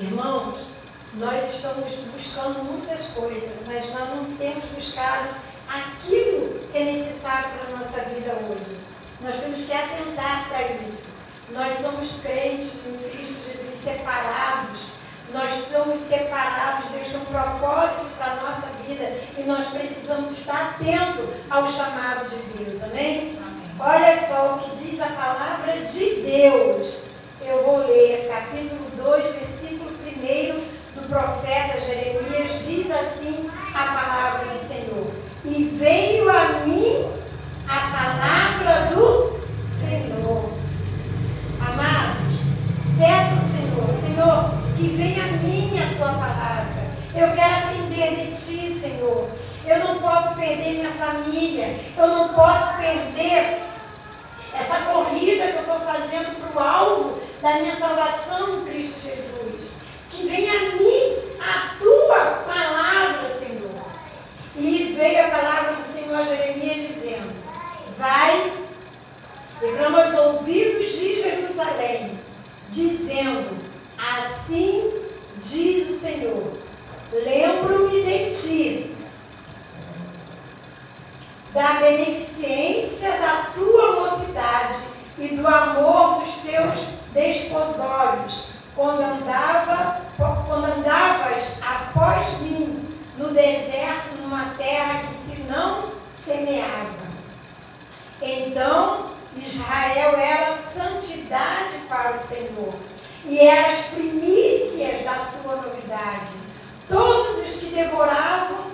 Irmãos, 0.00 0.81
nós 1.14 1.54
estamos 1.54 1.92
buscando 2.14 2.64
muitas 2.64 3.08
coisas, 3.08 3.50
mas 3.66 3.92
nós 3.92 4.08
não 4.16 4.24
temos 4.36 4.64
buscado 4.74 5.28
aquilo 5.68 6.58
que 6.72 6.78
é 6.78 6.84
necessário 6.84 7.50
para 7.50 7.74
a 7.74 7.78
nossa 7.78 8.00
vida 8.10 8.32
hoje. 8.48 8.80
Nós 9.20 9.40
temos 9.40 9.64
que 9.66 9.72
atentar 9.72 10.48
para 10.48 10.62
isso. 10.84 11.12
Nós 11.50 11.80
somos 11.80 12.20
crentes 12.22 12.86
em 12.86 12.96
Cristo 13.10 13.52
Jesus 13.52 13.76
separados. 13.76 15.02
Nós 15.34 15.52
estamos 15.60 15.98
separados, 15.98 16.90
Deus 16.90 17.08
tem 17.08 17.20
um 17.20 17.24
propósito 17.26 18.06
para 18.16 18.32
a 18.32 18.36
nossa 18.36 18.68
vida 18.86 19.04
e 19.38 19.42
nós 19.42 19.66
precisamos 19.68 20.36
estar 20.36 20.74
atentos 20.74 21.26
ao 21.50 21.66
chamado 21.66 22.28
de 22.28 22.64
Deus. 22.64 22.82
Amém? 22.82 23.38
Olha 23.78 24.26
só 24.26 24.54
o 24.54 24.58
que 24.60 24.76
diz 24.76 25.00
a 25.00 25.06
palavra 25.06 25.78
de 25.80 26.22
Deus. 26.22 27.12
Eu 27.44 27.64
vou 27.64 27.78
ler 27.78 28.28
capítulo 28.28 28.90
2, 28.96 29.34
versículo 29.34 29.90
1 29.90 30.71
do 30.94 31.08
profeta 31.08 31.80
Jeremias. 31.80 32.64
Diz 32.64 32.90
assim 32.90 33.50
a 33.74 33.86
palavra 33.86 34.52
do 34.52 34.58
Senhor: 34.58 35.10
E 35.44 35.64
veio 35.78 36.30
a 36.30 36.64
mim 36.64 37.10
a 37.68 37.80
palavra 37.90 38.94
do 38.94 39.40
Senhor. 39.78 40.50
Amados, 41.60 42.40
peça 42.98 43.40
ao 43.40 43.46
Senhor, 43.46 43.94
Senhor, 43.94 44.50
que 44.76 44.96
venha 44.96 45.24
a 45.24 45.32
mim 45.38 45.78
a 45.78 45.96
tua 45.96 46.12
palavra. 46.12 46.82
Eu 47.14 47.34
quero 47.34 47.54
aprender 47.54 48.26
de 48.26 48.30
ti, 48.32 48.80
Senhor. 48.80 49.28
Eu 49.66 49.78
não 49.78 49.98
posso 50.00 50.34
perder 50.36 50.74
minha 50.74 50.90
família. 50.92 51.76
Eu 51.96 52.06
não 52.08 52.28
posso 52.30 52.78
perder 52.78 53.62
essa 54.54 54.80
corrida 54.80 55.46
que 55.46 55.56
eu 55.56 55.60
estou 55.60 55.80
fazendo 55.80 56.40
para 56.40 56.60
o 56.60 56.66
alvo 56.66 57.20
da 57.40 57.54
minha 57.54 57.76
salvação 57.76 58.60
em 58.60 58.64
Cristo 58.64 59.02
Jesus. 59.02 59.81
Que 60.12 60.28
venha 60.28 60.52
a 60.52 60.76
mim 60.76 61.18
a 61.40 61.74
tua 61.78 62.24
palavra, 62.46 63.28
Senhor. 63.28 63.82
E 64.56 64.94
veio 64.96 65.26
a 65.26 65.30
palavra 65.30 65.72
do 65.76 65.88
Senhor 65.90 66.24
Jeremias 66.24 66.88
dizendo: 66.88 67.32
Vai 67.98 68.52
e 69.62 69.72
para 69.76 70.08
os 70.08 70.14
ouvidos 70.18 70.92
de 70.92 71.20
Jerusalém, 71.20 72.18
dizendo: 72.68 73.56
Assim 73.96 74.92
diz 75.38 75.88
o 75.88 76.00
Senhor: 76.00 76.52
Lembro-me 77.12 78.02
de 78.02 78.34
ti 78.34 78.96
da 81.54 81.74
beneficência 81.74 83.10
da 83.18 83.50
tua 83.54 84.00
mocidade 84.00 84.78
e 85.18 85.28
do 85.36 85.46
amor 85.46 86.20
dos 86.20 86.36
teus 86.36 86.78
desposórios, 87.12 88.52
quando, 88.74 89.02
andavas 89.02 89.51
no 93.18 93.28
deserto, 93.30 94.22
numa 94.22 94.54
terra 94.56 95.02
que 95.08 95.14
se 95.14 95.40
não 95.42 95.90
semeava. 96.16 97.02
Então, 98.20 99.10
Israel 99.36 100.16
era 100.16 100.56
santidade 100.56 101.78
para 101.88 102.16
o 102.16 102.22
Senhor 102.24 102.74
e 103.24 103.40
eram 103.40 103.70
as 103.70 103.86
primícias 103.86 105.02
da 105.02 105.16
sua 105.16 105.56
novidade. 105.56 106.34
Todos 106.88 107.44
os 107.44 107.60
que 107.60 107.74
devoravam 107.74 108.70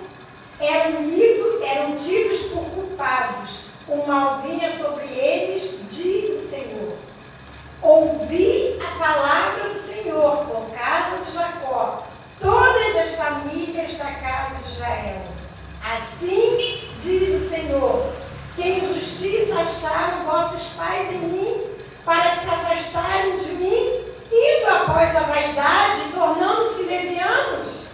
eram, 0.59 1.01
lidos, 1.01 1.61
eram 1.63 1.95
tidos 1.95 2.41
por 2.51 2.65
culpados. 2.65 3.69
O 3.87 4.05
mal 4.05 4.41
vinha 4.43 4.75
sobre 4.77 5.05
eles, 5.05 5.85
diz 5.89 6.29
o 6.29 6.47
Senhor. 6.47 6.97
Ouvi 7.81 8.79
a 8.79 8.99
palavra 8.99 9.69
do 9.69 9.79
Senhor, 9.79 10.45
por 10.45 10.69
casa 10.77 11.23
de 11.23 11.31
Jacó, 11.31 12.08
todas 12.39 12.95
as 12.95 13.15
famílias 13.15 13.97
da 13.97 14.05
casa 14.05 14.55
de 14.63 14.71
Israel. 14.71 15.21
Assim 15.83 16.81
diz 16.99 17.41
o 17.41 17.49
Senhor: 17.49 18.13
que 18.55 18.69
injustiça 18.69 19.55
acharam 19.55 20.25
vossos 20.25 20.73
pais 20.73 21.11
em 21.13 21.19
mim, 21.19 21.63
para 22.03 22.35
se 22.35 22.49
afastarem 22.49 23.37
de 23.37 23.51
mim, 23.53 24.05
indo 24.31 24.69
após 24.69 25.15
a 25.15 25.21
vaidade, 25.21 26.11
tornando-se 26.13 26.83
levianos? 26.83 27.93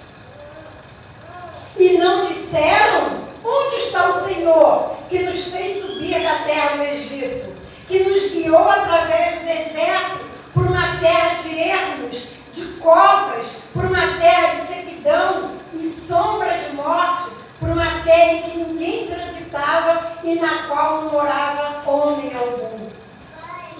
E 1.78 1.98
não 1.98 2.26
disseram: 2.26 3.26
Onde 3.44 3.76
está 3.76 4.10
o 4.10 4.28
Senhor 4.28 4.96
que 5.10 5.20
nos 5.20 5.52
fez 5.52 5.82
subir 5.82 6.24
da 6.24 6.40
terra 6.40 6.78
do 6.78 6.84
Egito, 6.84 7.54
que 7.88 8.00
nos 8.04 8.32
guiou 8.32 8.68
através 8.68 9.40
do 9.40 9.46
deserto 9.46 10.20
por 10.54 10.66
uma 10.66 10.98
terra 11.00 11.36
de 11.36 11.60
ermos, 11.60 12.34
de 12.56 12.66
covas, 12.80 13.64
por 13.74 13.84
uma 13.84 14.18
terra 14.18 14.56
de 14.56 14.68
sequidão 14.68 15.52
e 15.74 15.86
sombra 15.88 16.58
de 16.58 16.76
morte, 16.76 17.36
por 17.60 17.70
uma 17.70 18.02
terra 18.04 18.32
em 18.32 18.42
que 18.44 18.58
ninguém 18.58 19.08
transitava 19.08 20.14
e 20.24 20.36
na 20.36 20.68
qual 20.68 21.04
não 21.04 21.12
morava 21.12 21.90
homem 21.90 22.32
algum. 22.34 22.90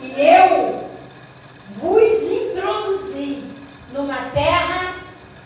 E 0.02 0.22
eu 0.22 0.90
vos 1.78 2.32
introduzi 2.32 3.46
numa 3.94 4.30
terra 4.34 4.96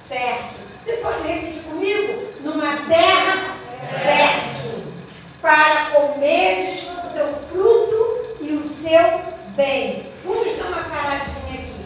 fértil. 0.08 0.68
Você 0.84 0.94
pode 0.98 1.28
repetir 1.28 1.64
comigo? 1.64 2.30
Numa 2.42 2.78
terra 2.88 3.56
fértil, 4.02 4.84
para 5.42 5.92
comerdes 5.92 6.90
o 7.04 7.08
seu 7.08 7.28
fruto 7.52 8.38
e 8.42 8.54
o 8.54 8.66
seu 8.66 9.22
bem. 9.56 10.12
Vamos 10.26 10.58
dar 10.58 10.68
uma 10.68 10.84
paradinha 10.84 11.60
aqui. 11.60 11.79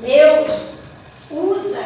Deus 0.00 0.78
usa 1.30 1.84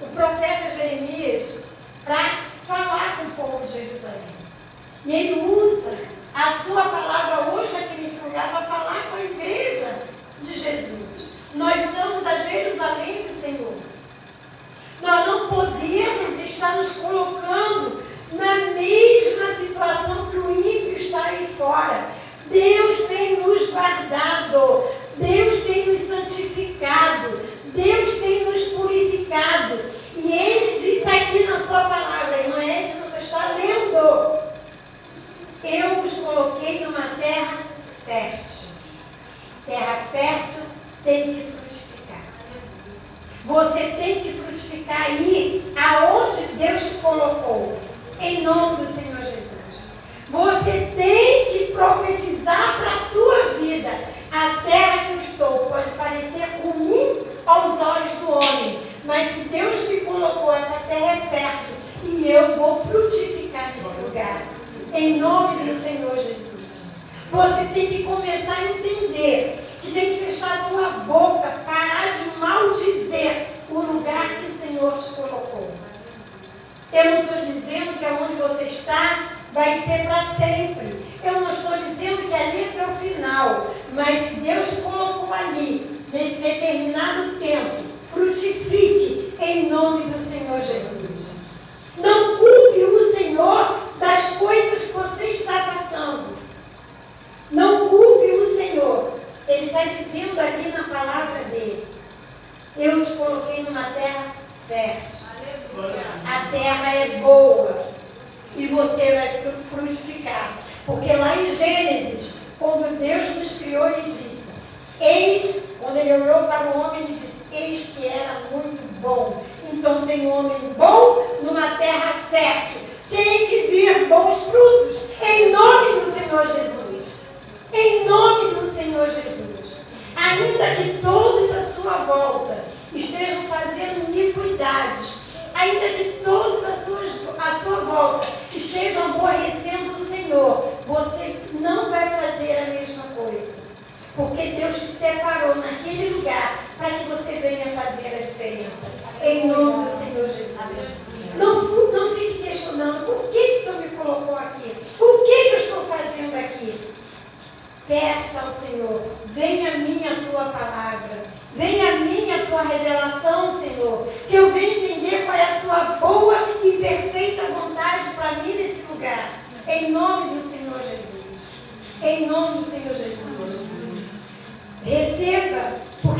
o 0.00 0.06
profeta 0.06 0.70
Jeremias 0.70 1.64
para 2.04 2.44
falar 2.66 3.18
com 3.18 3.24
o 3.24 3.46
povo 3.46 3.66
de 3.66 3.72
Jerusalém. 3.72 4.38
E 5.04 5.14
ele 5.14 5.40
usa 5.40 5.57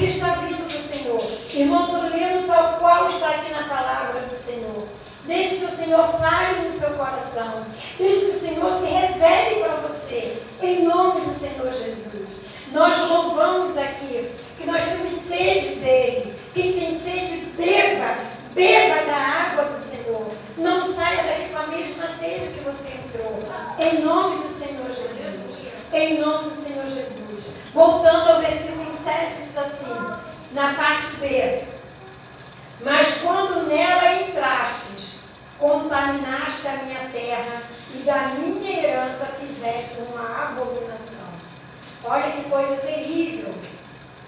está 0.09 0.33
vindo 0.37 0.67
do 0.67 0.83
Senhor. 0.83 1.23
Irmão, 1.53 1.85
estou 1.85 2.03
lendo 2.11 2.47
tal 2.47 2.79
qual 2.79 3.09
está 3.09 3.31
aqui 3.31 3.53
na 3.53 3.65
palavra 3.65 4.23
do 4.23 4.37
Senhor. 4.37 4.89
Deixe 5.27 5.57
que 5.57 5.67
o 5.67 5.77
Senhor 5.77 6.09
fale 6.19 6.67
no 6.67 6.73
seu 6.73 6.91
coração. 6.91 7.67
Deixe 7.99 8.25
que 8.27 8.37
o 8.37 8.41
Senhor 8.41 8.79
se 8.79 8.87
revele 8.87 9.61
para 9.61 9.77
você. 9.89 10.39
Em 10.63 10.85
nome 10.85 11.21
do 11.27 11.35
Senhor 11.35 11.73
Jesus. 11.73 12.47
Nós 12.73 13.09
louvamos 13.09 13.77
aqui 13.77 14.31
que 14.57 14.67
nós 14.67 14.85
temos 14.85 15.13
sede 15.13 15.81
dele. 15.81 16.35
Quem 16.55 16.73
tem 16.73 16.99
sede, 16.99 17.47
beba. 17.57 18.17
Beba 18.55 19.05
da 19.05 19.17
água 19.17 19.65
do 19.67 19.83
Senhor. 19.83 20.27
Não 20.57 20.95
saia 20.95 21.23
daqui 21.25 21.53
com 21.53 21.59
a 21.59 21.67
mesma 21.67 22.09
sede 22.19 22.55
que 22.55 22.61
você 22.61 22.89
entrou. 22.89 23.39
Em 23.79 24.03
nome 24.03 24.43
do 24.43 24.53
Senhor 24.53 24.89
Jesus. 24.89 25.73
Em 25.93 26.19
nome 26.19 26.49
do 26.51 26.57
Senhor 26.57 26.85
Jesus. 26.87 27.57
Voltando 27.75 28.31
ao 28.31 28.41
versículo 28.41 28.88
7, 29.09 29.43
diz 29.43 29.57
assim, 29.57 30.23
na 30.53 30.75
parte 30.75 31.17
B. 31.17 31.65
Mas 32.83 33.23
quando 33.23 33.67
nela 33.67 34.23
entrastes, 34.23 35.31
contai 35.59 36.11
a 36.11 36.85
minha 36.85 37.09
terra 37.11 37.63
e 37.95 37.99
da 38.01 38.19
minha 38.39 38.81
herança 38.81 39.25
fizeste 39.41 40.03
uma 40.03 40.49
abominação. 40.49 41.27
Olha 42.05 42.31
que 42.33 42.51
coisa 42.51 42.77
terrível. 42.77 43.55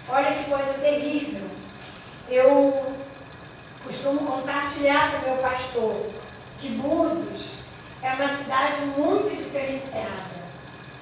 Olha 0.08 0.32
que 0.32 0.50
coisa 0.50 0.72
terrível. 0.80 1.48
Eu 2.28 2.96
costumo 3.84 4.20
compartilhar 4.20 5.12
com 5.12 5.30
meu 5.30 5.38
pastor 5.38 6.06
que 6.58 6.70
Búzios 6.70 7.66
é 8.02 8.12
uma 8.14 8.36
cidade 8.36 8.80
muito 8.96 9.36
diferenciada. 9.36 10.40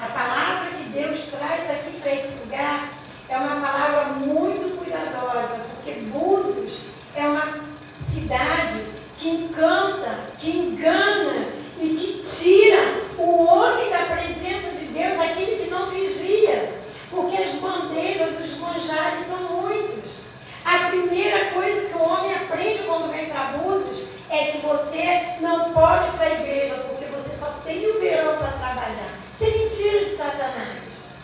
A 0.00 0.06
palavra 0.06 0.70
que 0.76 0.84
Deus 0.90 1.30
traz 1.30 1.70
aqui 1.70 1.98
para 2.00 2.14
esse 2.14 2.40
lugar 2.40 2.97
é 3.28 3.36
uma 3.36 3.60
palavra 3.60 4.04
muito 4.14 4.78
cuidadosa, 4.78 5.60
porque 5.74 6.00
Búzios 6.10 6.94
é 7.14 7.22
uma 7.26 7.60
cidade 8.06 8.84
que 9.18 9.28
encanta, 9.28 10.18
que 10.38 10.50
engana 10.50 11.48
e 11.80 11.88
que 11.88 12.22
tira 12.22 13.02
o 13.18 13.44
homem 13.44 13.90
da 13.90 14.16
presença 14.16 14.76
de 14.76 14.86
Deus, 14.86 15.20
aquele 15.20 15.64
que 15.64 15.70
não 15.70 15.90
vigia, 15.90 16.72
porque 17.10 17.42
as 17.42 17.54
bandejas 17.56 18.38
dos 18.38 18.58
manjares 18.58 19.26
são 19.26 19.42
muitos. 19.62 20.38
A 20.64 20.88
primeira 20.88 21.50
coisa 21.52 21.88
que 21.88 21.96
o 21.96 22.02
homem 22.02 22.34
aprende 22.34 22.84
quando 22.84 23.12
vem 23.12 23.26
para 23.26 23.58
Búzios 23.58 24.18
é 24.30 24.52
que 24.52 24.58
você 24.58 25.36
não 25.40 25.72
pode 25.72 26.08
ir 26.08 26.12
para 26.12 26.26
a 26.26 26.32
igreja, 26.32 26.74
porque 26.88 27.04
você 27.06 27.36
só 27.36 27.52
tem 27.64 27.86
o 27.88 28.00
verão 28.00 28.36
para 28.36 28.52
trabalhar. 28.52 29.18
Isso 29.34 29.44
é 29.44 29.58
mentira 29.58 30.04
de 30.04 30.16
Satanás. 30.16 31.18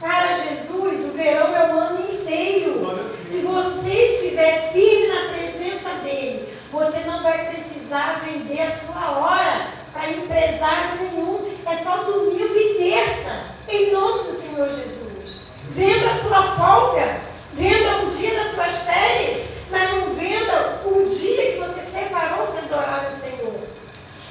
Para 0.00 0.34
Jesus, 0.34 1.10
o 1.10 1.12
verão 1.12 1.54
é 1.54 1.74
o 1.74 1.78
ano 1.78 2.14
inteiro. 2.14 3.10
Se 3.26 3.42
você 3.42 4.14
estiver 4.30 4.72
firme 4.72 5.08
na 5.08 5.34
presença 5.34 5.90
dele, 6.04 6.48
você 6.70 7.00
não 7.00 7.22
vai 7.22 7.50
precisar 7.50 8.22
vender 8.24 8.62
a 8.62 8.70
sua 8.70 9.18
hora 9.18 9.66
para 9.92 10.10
empresário 10.10 11.02
nenhum. 11.02 11.50
É 11.66 11.76
só 11.76 12.04
domingo 12.04 12.56
e 12.56 12.74
terça, 12.78 13.46
em 13.68 13.92
nome 13.92 14.24
do 14.24 14.32
Senhor 14.32 14.68
Jesus. 14.68 15.46
Venda 15.70 16.10
a 16.10 16.18
tua 16.18 16.42
folga, 16.56 17.20
venda 17.54 17.98
um 17.98 18.08
dia 18.08 18.34
das 18.34 18.54
tuas 18.54 18.82
férias, 18.82 19.54
mas 19.70 19.90
não 19.90 20.14
venda 20.14 20.80
o 20.84 21.08
dia 21.08 21.52
que 21.52 21.58
você 21.58 21.82
separou 21.82 22.48
para 22.48 22.60
adorar 22.60 23.10
o 23.12 23.20
Senhor. 23.20 23.60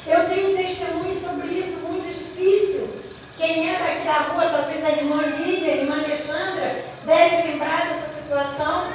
Eu 0.08 0.30
tenho 0.30 0.52
um 0.52 0.58
testemunho 0.58 1.16
sobre 1.16 1.48
isso 1.48 1.88
muito 1.88 2.08
difícil. 2.08 2.90
Quem 3.38 3.74
é 3.74 3.80
daqui 3.80 4.06
da 4.06 4.34
rua, 4.34 4.50
talvez 4.50 4.84
a 4.84 4.90
irmã 4.92 5.22
Lília, 5.22 5.74
a 5.74 5.78
irmã 5.78 6.04
Alexandra, 6.04 6.84
deve 7.06 7.48
lembrar 7.48 7.88
dessa 7.88 8.22
situação. 8.22 8.88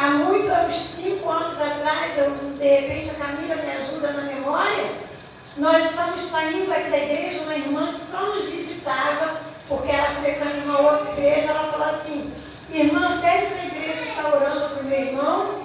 Há 0.00 0.12
muito, 0.12 0.50
há 0.50 0.62
uns 0.66 0.76
cinco 0.76 1.28
atrás, 1.62 2.18
eu, 2.18 2.30
de 2.30 2.66
repente 2.66 3.10
a 3.10 3.24
Camila 3.24 3.56
me 3.56 3.70
ajuda 3.72 4.12
na 4.12 4.22
memória, 4.22 4.90
nós 5.56 5.90
estamos 5.90 6.22
saindo 6.22 6.72
aqui 6.72 6.90
da 6.90 6.98
igreja, 6.98 7.42
uma 7.42 7.54
irmã 7.54 7.92
que 7.92 8.00
só 8.00 8.26
nos 8.26 8.46
visitava, 8.46 9.40
porque 9.68 9.90
ela 9.90 10.08
frequenta 10.20 10.64
uma 10.64 10.80
outra 10.80 11.12
igreja, 11.12 11.50
ela 11.50 11.72
falou 11.72 11.88
assim, 11.88 12.32
irmã, 12.72 13.20
pede 13.20 13.46
para 13.46 13.62
a 13.62 13.66
igreja 13.66 14.04
estar 14.04 14.34
orando 14.34 14.68
para 14.70 14.82
o 14.82 14.86
meu 14.86 14.98
irmão. 14.98 15.60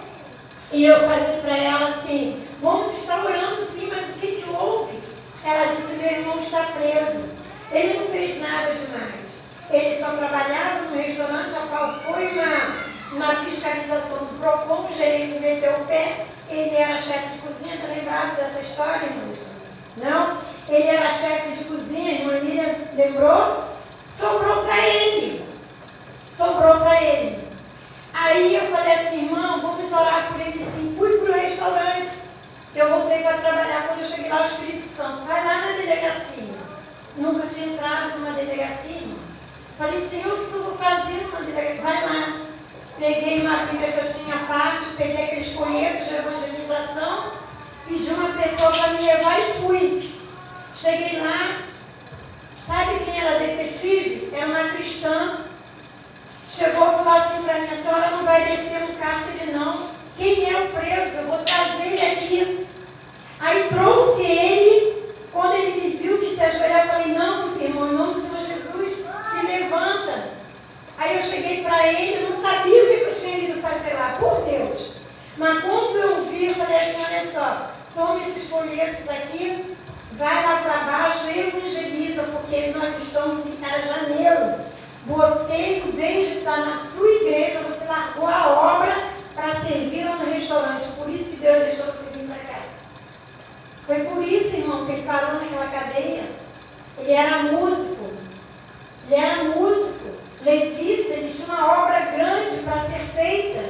E 0.72 0.86
eu 0.86 1.00
falei 1.02 1.40
para 1.42 1.58
ela 1.58 1.90
assim, 1.90 2.44
vamos 2.62 2.98
estar 2.98 3.24
orando 3.24 3.64
sim, 3.64 3.92
mas 3.94 4.10
o 4.10 4.20
que, 4.20 4.42
que 4.42 4.50
houve? 4.50 5.00
Ela 5.44 5.74
disse, 5.74 5.94
meu 5.94 6.12
irmão 6.12 6.40
está 6.40 6.64
preso. 6.64 7.30
Ele 7.72 8.00
não 8.00 8.08
fez 8.08 8.42
nada 8.42 8.74
demais. 8.74 9.50
Ele 9.70 9.96
só 9.96 10.12
trabalhava 10.12 10.90
no 10.90 10.98
restaurante, 10.98 11.56
a 11.56 11.68
qual 11.68 12.00
foi 12.00 12.28
uma, 12.30 12.95
uma 13.16 13.36
fiscalização 13.46 14.18
do 14.18 14.40
PROCON, 14.40 14.88
o 14.90 14.94
gerente 14.94 15.40
meteu 15.40 15.72
o 15.74 15.86
pé, 15.86 16.26
ele 16.50 16.76
era 16.76 16.98
chefe 16.98 17.30
de 17.30 17.38
cozinha, 17.40 17.76
está 17.76 17.88
lembrado 17.88 18.36
dessa 18.36 18.60
história, 18.60 19.06
irmãos? 19.06 19.56
Não? 19.98 20.38
Ele 20.68 20.88
era 20.88 21.14
chefe 21.14 21.52
de 21.52 21.64
cozinha, 21.66 22.20
irmã 22.20 22.34
Lília 22.40 22.90
lembrou? 22.94 23.64
Sobrou 24.12 24.64
para 24.64 24.88
ele. 24.88 25.46
Sobrou 26.36 26.80
para 26.80 27.02
ele. 27.02 27.46
Aí 28.14 28.56
eu 28.56 28.72
falei 28.72 28.94
assim, 28.94 29.26
irmão, 29.26 29.62
vamos 29.62 29.92
orar 29.92 30.32
por 30.32 30.42
ele 30.42 30.60
sim. 30.60 30.96
Fui 30.98 31.18
para 31.20 31.32
o 31.32 31.42
restaurante. 31.42 32.30
Eu 32.76 32.90
voltei 32.90 33.20
para 33.24 33.38
trabalhar. 33.38 33.88
Quando 33.88 34.02
eu 34.02 34.08
cheguei 34.08 34.30
lá, 34.30 34.44
o 34.44 34.46
Espírito 34.46 34.88
Santo, 34.88 35.26
vai 35.26 35.46
lá 35.46 35.62
na 35.62 35.72
delegacia. 35.74 36.56
Nunca 37.18 37.48
tinha 37.48 37.68
entrado 37.68 38.20
numa 38.20 38.32
delegacia. 38.32 39.02
Falei, 39.78 40.06
Senhor, 40.06 40.34
o 40.34 40.46
que 40.46 40.54
eu 40.54 40.64
vou 40.64 40.78
fazer 40.78 41.24
numa 41.24 41.42
delegacia? 41.42 41.82
Vai 41.82 42.06
lá. 42.06 42.55
Peguei 42.98 43.42
uma 43.42 43.66
Bíblia 43.66 43.92
que 43.92 44.06
eu 44.06 44.12
tinha 44.12 44.38
parte, 44.48 44.86
peguei 44.96 45.26
aqueles 45.26 45.52
folhetos 45.52 46.08
de 46.08 46.16
evangelização, 46.16 47.34
pedi 47.86 48.10
uma 48.14 48.42
pessoa 48.42 48.72
para 48.72 48.88
me 48.94 49.02
levar 49.02 49.38
e 49.38 49.54
fui. 49.60 50.16
Cheguei 50.74 51.20
lá, 51.20 51.62
sabe 52.58 53.00
quem 53.04 53.20
era 53.20 53.40
detetive? 53.40 54.30
Era 54.34 54.46
uma 54.46 54.70
cristã. 54.70 55.40
Chegou 56.50 56.88
e 56.88 57.04
falou 57.04 57.14
assim 57.14 57.44
para 57.44 57.60
mim, 57.60 57.68
a 57.70 57.76
senhora 57.76 58.12
não 58.12 58.24
vai 58.24 58.46
descer 58.46 58.80
no 58.80 58.94
cárcere 58.94 59.52
não. 59.52 59.90
Quem 60.18 60.50
é 60.50 60.62
o 60.62 60.70
preso? 60.70 61.18
Eu 61.18 61.28
vou 61.28 61.40
trazer 61.40 61.88
ele 61.88 62.02
aqui. 62.02 62.68
Aí 63.42 63.68
trouxe 63.68 64.24
ele, 64.24 65.14
quando 65.34 65.54
ele 65.56 65.82
me 65.82 65.98
viu 65.98 66.18
que 66.20 66.34
se 66.34 66.42
ajoelhar, 66.42 66.86
eu 66.86 66.94
falei, 66.94 67.14
não, 67.14 67.62
irmão, 67.62 67.92
em 67.92 67.98
nome 67.98 68.14
do 68.14 68.22
Senhor 68.22 68.42
Jesus, 68.42 69.10
se 69.30 69.46
levanta. 69.46 70.36
Aí 70.98 71.18
eu 71.18 71.22
cheguei 71.22 71.62
para 71.62 71.86
ele, 71.88 72.24
eu 72.24 72.30
não 72.30 72.42
sabia 72.42 72.85
tinha 73.26 73.50
ido 73.50 73.62
fazer 73.62 73.94
lá, 73.96 74.18
por 74.20 74.44
Deus. 74.44 75.02
Mas 75.38 75.64
quando 75.64 75.98
eu 75.98 76.26
vi, 76.26 76.46
eu 76.46 76.56
falei 76.56 76.78
assim, 76.78 77.04
olha 77.04 77.28
só, 77.28 77.72
toma 77.94 78.26
esses 78.26 78.50
folhetos 78.50 79.10
aqui, 79.10 79.76
vai 80.14 80.44
lá 80.44 80.62
para 80.62 80.92
baixo, 80.92 81.28
evangeliza, 81.28 82.24
porque 82.24 82.74
nós 82.76 82.98
estamos 82.98 83.46
em 83.48 83.58
cara 83.58 83.82
janeiro. 83.82 84.66
Você, 85.08 85.84
em 85.86 85.92
vez 85.92 86.30
de 86.30 86.38
estar 86.38 86.58
na 86.58 86.88
tua 86.96 87.08
igreja, 87.08 87.60
você 87.60 87.86
largou 87.86 88.28
a 88.28 88.76
obra 88.78 89.10
para 89.36 89.60
servir 89.62 90.06
lá 90.06 90.16
no 90.16 90.32
restaurante. 90.32 90.88
Por 90.98 91.10
isso 91.10 91.32
que 91.32 91.36
Deus 91.38 91.66
deixou 91.66 91.86
você 91.88 92.10
vir 92.16 92.28
para 92.28 92.54
cá. 92.54 92.62
Foi 93.86 94.00
por 94.06 94.24
isso, 94.24 94.58
irmão, 94.58 94.86
que 94.86 94.94
ele 94.94 95.04
parou 95.04 95.34
naquela 95.34 95.68
cadeia. 95.68 96.24
Ele 96.98 97.12
era 97.12 97.44
músico. 97.44 98.06
Ele 99.08 99.22
era 99.22 99.44
músico, 99.44 100.10
levita, 100.46 101.14
ele 101.14 101.34
tinha 101.34 101.48
uma 101.48 101.82
obra 101.82 102.00
grande 102.16 102.58
para 102.60 102.82
ser 102.82 103.00
feita. 103.16 103.64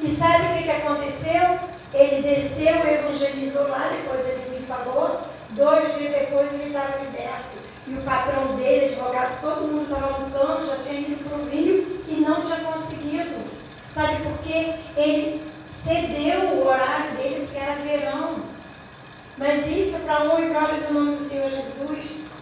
E 0.00 0.08
sabe 0.08 0.44
o 0.44 0.56
que, 0.56 0.62
que 0.64 0.70
aconteceu? 0.70 1.58
Ele 1.94 2.22
desceu, 2.22 2.86
evangelizou 2.86 3.68
lá, 3.68 3.90
depois 3.90 4.26
ele 4.26 4.58
me 4.60 4.66
falou. 4.66 5.22
Dois 5.50 5.96
dias 5.96 6.12
depois 6.12 6.52
ele 6.52 6.66
estava 6.66 6.98
liberto. 6.98 7.58
E 7.86 7.94
o 7.94 8.02
patrão 8.02 8.54
dele, 8.56 8.92
advogado, 8.92 9.40
todo 9.40 9.66
mundo 9.66 9.84
estava 9.84 10.18
lutando, 10.18 10.66
já 10.66 10.76
tinha 10.76 11.00
ido 11.00 11.24
para 11.24 11.38
o 11.38 11.48
Rio 11.48 12.02
e 12.06 12.20
não 12.20 12.42
tinha 12.42 12.58
conseguido. 12.58 13.42
Sabe 13.90 14.22
por 14.22 14.38
quê? 14.44 14.74
Ele 14.94 15.42
cedeu 15.70 16.40
o 16.50 16.66
horário 16.66 17.12
dele 17.12 17.46
porque 17.46 17.58
era 17.58 17.80
verão. 17.80 18.36
Mas 19.38 19.66
isso 19.66 19.96
é 19.96 19.98
para 20.00 20.24
honra 20.24 20.40
e 20.44 20.48
glória 20.48 20.80
do 20.80 20.94
nome 20.94 21.16
do 21.16 21.24
Senhor 21.24 21.48
Jesus. 21.48 22.32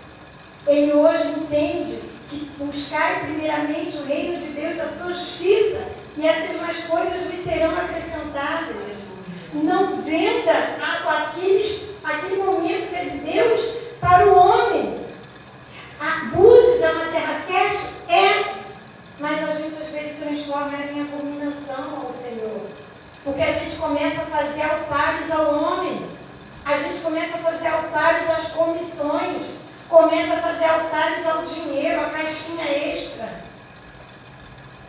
Ele 0.67 0.93
hoje 0.95 1.29
entende 1.29 2.16
que 2.29 2.51
buscar 2.59 3.21
primeiramente 3.21 3.97
o 3.97 4.05
reino 4.05 4.39
de 4.39 4.49
Deus, 4.49 4.81
a 4.81 4.89
sua 4.89 5.13
justiça, 5.13 5.87
e 6.17 6.29
as 6.29 6.49
demais 6.49 6.85
coisas 6.85 7.31
lhe 7.31 7.37
serão 7.37 7.77
acrescentadas. 7.77 9.19
Não 9.53 10.03
venda 10.03 10.77
aqueles, 11.07 11.91
aquele 12.03 12.43
momento 12.43 12.89
que 12.89 12.97
é 12.97 13.05
de 13.05 13.19
Deus 13.19 13.61
para 14.01 14.27
o 14.27 14.35
homem. 14.35 15.07
A 16.01 16.31
Búzios 16.35 16.83
é 16.83 16.91
uma 16.93 17.07
terra 17.07 17.41
fértil? 17.47 17.89
É. 18.09 18.57
Mas 19.19 19.49
a 19.49 19.53
gente 19.53 19.83
às 19.83 19.91
vezes 19.91 20.19
transforma 20.21 20.73
ela 20.77 20.93
em 20.93 21.01
abominação 21.01 22.03
ao 22.03 22.13
Senhor. 22.15 22.61
Porque 23.25 23.41
a 23.41 23.53
gente 23.53 23.77
começa 23.77 24.23
a 24.23 24.27
fazer 24.27 24.63
altares 24.63 25.31
ao 25.31 25.55
homem. 25.55 26.07
A 26.65 26.77
gente 26.77 26.99
começa 26.99 27.37
a 27.37 27.41
fazer 27.41 27.69
altares 27.69 28.31
às 28.31 28.49
comissões. 28.53 29.66
Começa 29.89 30.35
a 30.35 30.43
fazer 30.43 30.65
altares 30.65 31.27
ao 31.27 31.43
dinheiro, 31.43 32.01
à 32.01 32.11
caixinha 32.11 32.65
extra. 32.65 33.29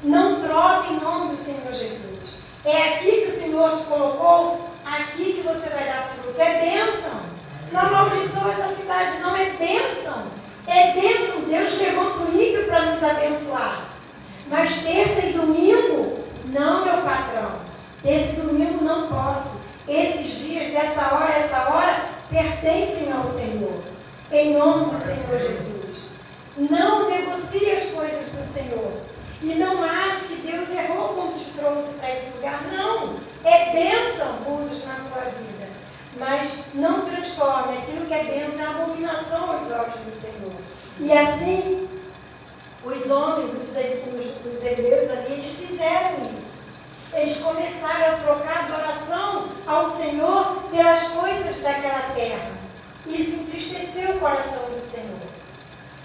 Não 0.04 0.42
troque 0.42 0.94
em 0.94 1.00
nome 1.00 1.36
do 1.36 1.42
Senhor 1.42 1.72
Jesus. 1.72 2.42
É 2.66 2.96
aqui 2.96 3.22
que 3.22 3.32
o 3.32 3.40
Senhor 3.40 3.78
te 3.78 3.84
colocou, 3.84 4.70
aqui 4.84 5.34
que 5.34 5.42
você 5.42 5.70
vai 5.70 5.86
dar 5.86 6.10
fruto. 6.10 6.42
É 6.42 6.62
bênção. 6.62 7.20
Não 7.72 7.82
amaldiçoa 7.82 8.52
essa 8.52 8.74
cidade, 8.74 9.20
não 9.20 9.36
é 9.36 9.46
bênção. 9.52 10.24
É 10.66 10.94
bênção. 10.94 11.42
Deus 11.42 11.78
levanta 11.78 12.24
o 12.24 12.42
ímpio 12.42 12.66
para 12.66 12.86
nos 12.86 13.04
abençoar. 13.04 13.86
Mas 14.50 14.82
terça 14.82 15.28
e 15.28 15.34
domingo, 15.34 16.24
não, 16.46 16.86
meu 16.86 16.98
patrão. 17.04 17.52
Terça 18.02 18.40
e 18.40 18.42
domingo 18.42 18.84
não 18.84 19.08
posso. 19.08 19.62
Esses 19.88 20.40
dias, 20.40 20.72
dessa 20.72 21.16
hora, 21.16 21.34
essa 21.34 21.70
hora, 21.70 22.06
pertencem 22.30 23.12
ao 23.12 23.26
Senhor. 23.26 23.97
Em 24.32 24.58
nome 24.58 24.92
do 24.92 25.00
Senhor 25.00 25.40
Jesus. 25.40 26.20
Não 26.58 27.10
negocie 27.10 27.72
as 27.72 27.92
coisas 27.92 28.32
do 28.34 28.54
Senhor. 28.54 28.92
E 29.42 29.56
não 29.56 29.84
ache 29.84 30.28
que 30.28 30.48
Deus 30.48 30.70
errou 30.70 31.10
quando 31.10 31.38
te 31.38 31.58
trouxe 31.58 32.00
para 32.00 32.12
esse 32.12 32.36
lugar. 32.38 32.62
Não. 32.72 33.16
É 33.44 33.72
bênção, 33.72 34.34
Búzios, 34.44 34.86
na 34.86 34.96
tua 34.96 35.22
vida. 35.32 35.68
mas 36.18 36.74
não 36.74 37.06
transforme. 37.06 37.78
Aquilo 37.78 38.06
que 38.08 38.14
é 38.14 38.24
bênção 38.24 38.62
é 38.62 38.68
abominação 38.68 39.52
aos 39.52 39.72
olhos 39.72 40.00
do 40.00 40.20
Senhor. 40.20 40.54
E 41.00 41.12
assim, 41.12 41.88
os 42.84 43.12
homens, 43.12 43.52
os, 43.52 43.70
os, 43.70 44.56
os 44.58 44.66
hebreus 44.66 45.12
ali, 45.12 45.34
eles 45.34 45.56
fizeram 45.60 46.18
isso. 46.38 46.68
Eles 47.14 47.38
começaram 47.38 48.16
a 48.16 48.18
trocar 48.18 48.66
adoração 48.66 49.48
ao 49.66 49.90
Senhor 49.90 50.64
pelas 50.72 51.08
coisas 51.10 51.62
daquela 51.62 52.14
terra. 52.14 52.67
Isso 53.10 53.42
entristeceu 53.42 54.16
o 54.16 54.20
coração 54.20 54.70
do 54.70 54.86
Senhor. 54.86 55.38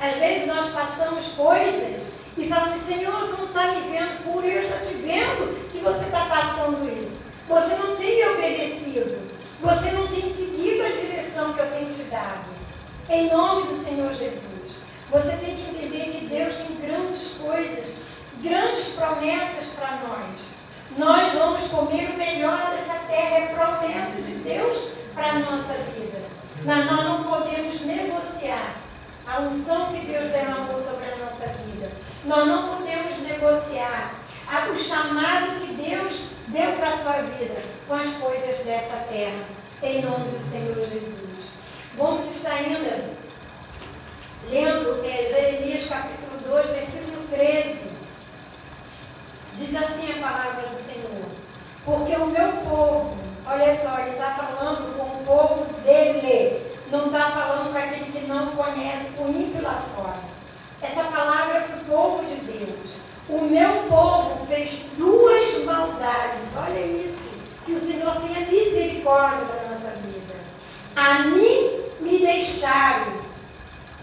Às 0.00 0.16
vezes 0.16 0.46
nós 0.46 0.70
passamos 0.70 1.28
coisas 1.36 2.22
e 2.36 2.48
falamos, 2.48 2.80
Senhor, 2.80 3.20
você 3.20 3.36
não 3.36 3.46
está 3.46 3.68
me 3.68 3.80
vendo 3.90 4.24
por 4.24 4.44
eu 4.44 4.58
estou 4.58 4.78
te 4.80 4.94
vendo 4.94 5.70
que 5.70 5.78
você 5.78 6.04
está 6.04 6.26
passando 6.26 6.88
isso. 7.02 7.30
Você 7.48 7.74
não 7.76 7.96
tem 7.96 8.16
me 8.16 8.28
obedecido. 8.30 9.22
Você 9.60 9.90
não 9.92 10.08
tem 10.08 10.22
seguido 10.22 10.84
a 10.84 10.88
direção 10.88 11.52
que 11.52 11.60
eu 11.60 11.70
tenho 11.70 11.88
te 11.90 12.02
dado. 12.04 12.44
Em 13.08 13.30
nome 13.30 13.68
do 13.68 13.80
Senhor 13.80 14.12
Jesus. 14.12 14.86
Você 15.10 15.36
tem 15.36 15.54
que 15.54 15.70
entender 15.70 16.18
que 16.18 16.26
Deus 16.26 16.56
tem 16.56 16.76
grandes 16.88 17.34
coisas, 17.34 18.06
grandes 18.42 18.94
promessas 18.94 19.74
para 19.74 19.98
nós. 20.08 20.62
Nós 20.96 21.32
vamos 21.34 21.64
comer 21.68 22.10
o 22.10 22.16
melhor 22.16 22.70
dessa 22.70 22.98
terra, 23.08 23.38
é 23.38 23.54
promessa 23.54 24.22
de 24.22 24.34
Deus 24.36 24.94
para 25.14 25.30
a 25.30 25.38
nossa 25.38 25.74
vida. 25.74 26.21
Mas 26.64 26.86
nós 26.86 27.04
não 27.04 27.24
podemos 27.24 27.80
negociar 27.82 28.76
a 29.26 29.40
unção 29.40 29.92
que 29.92 30.06
Deus 30.06 30.30
derramou 30.30 30.80
sobre 30.80 31.10
a 31.10 31.16
nossa 31.16 31.46
vida. 31.64 31.90
Nós 32.24 32.46
não 32.46 32.76
podemos 32.76 33.18
negociar 33.20 34.14
o 34.70 34.76
chamado 34.76 35.60
que 35.60 35.74
Deus 35.74 36.32
deu 36.48 36.72
para 36.72 36.88
a 36.88 36.98
tua 36.98 37.22
vida 37.22 37.60
com 37.88 37.94
as 37.94 38.10
coisas 38.14 38.64
dessa 38.64 38.96
terra. 39.08 39.44
Em 39.82 40.02
nome 40.02 40.30
do 40.30 40.42
Senhor 40.42 40.76
Jesus. 40.76 41.62
Vamos 41.96 42.34
estar 42.34 42.54
ainda 42.54 43.10
lendo 44.48 45.04
é, 45.04 45.26
Jeremias 45.26 45.86
capítulo 45.86 46.38
2, 46.46 46.70
versículo 46.70 47.26
13. 47.28 47.90
Diz 49.56 49.74
assim 49.74 50.12
a 50.12 50.22
palavra 50.22 50.68
do 50.68 50.78
Senhor. 50.78 51.26
Porque 51.84 52.14
o 52.14 52.26
meu 52.26 52.52
povo, 52.68 53.16
olha 53.46 53.76
só, 53.76 53.98
ele 54.00 54.10
está 54.10 54.30
falando 54.30 54.96
com 54.96 55.02
o 55.02 55.24
povo 55.24 55.66
dele 55.82 56.72
não 56.92 57.06
está 57.06 57.30
falando 57.30 57.72
com 57.72 57.78
aquele 57.78 58.12
que 58.12 58.26
não 58.26 58.48
conhece 58.48 59.18
o 59.18 59.28
ímpio 59.28 59.62
lá 59.62 59.82
fora. 59.96 60.20
Essa 60.82 61.04
palavra 61.04 61.56
é 61.56 61.60
para 61.60 61.76
o 61.76 61.84
povo 61.86 62.24
de 62.26 62.34
Deus. 62.34 63.12
O 63.30 63.40
meu 63.44 63.84
povo 63.88 64.46
fez 64.46 64.88
duas 64.98 65.64
maldades. 65.64 66.54
Olha 66.54 66.84
isso. 66.84 67.32
Que 67.64 67.72
o 67.72 67.80
Senhor 67.80 68.14
tenha 68.20 68.46
misericórdia 68.46 69.46
da 69.46 69.70
nossa 69.70 69.90
vida. 70.00 70.34
A 70.94 71.20
mim 71.20 71.80
me 72.00 72.18
deixaram 72.18 73.22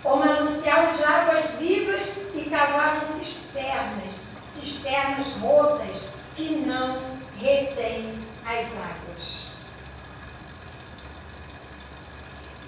o 0.03 0.15
manancial 0.15 0.91
de 0.91 1.03
águas 1.03 1.51
vivas 1.59 2.29
e 2.33 2.49
cavaram 2.49 3.05
cisternas, 3.05 4.29
cisternas 4.49 5.27
rotas 5.41 6.15
que 6.35 6.63
não 6.65 6.97
retêm 7.37 8.17
as 8.45 8.65
águas. 8.73 9.08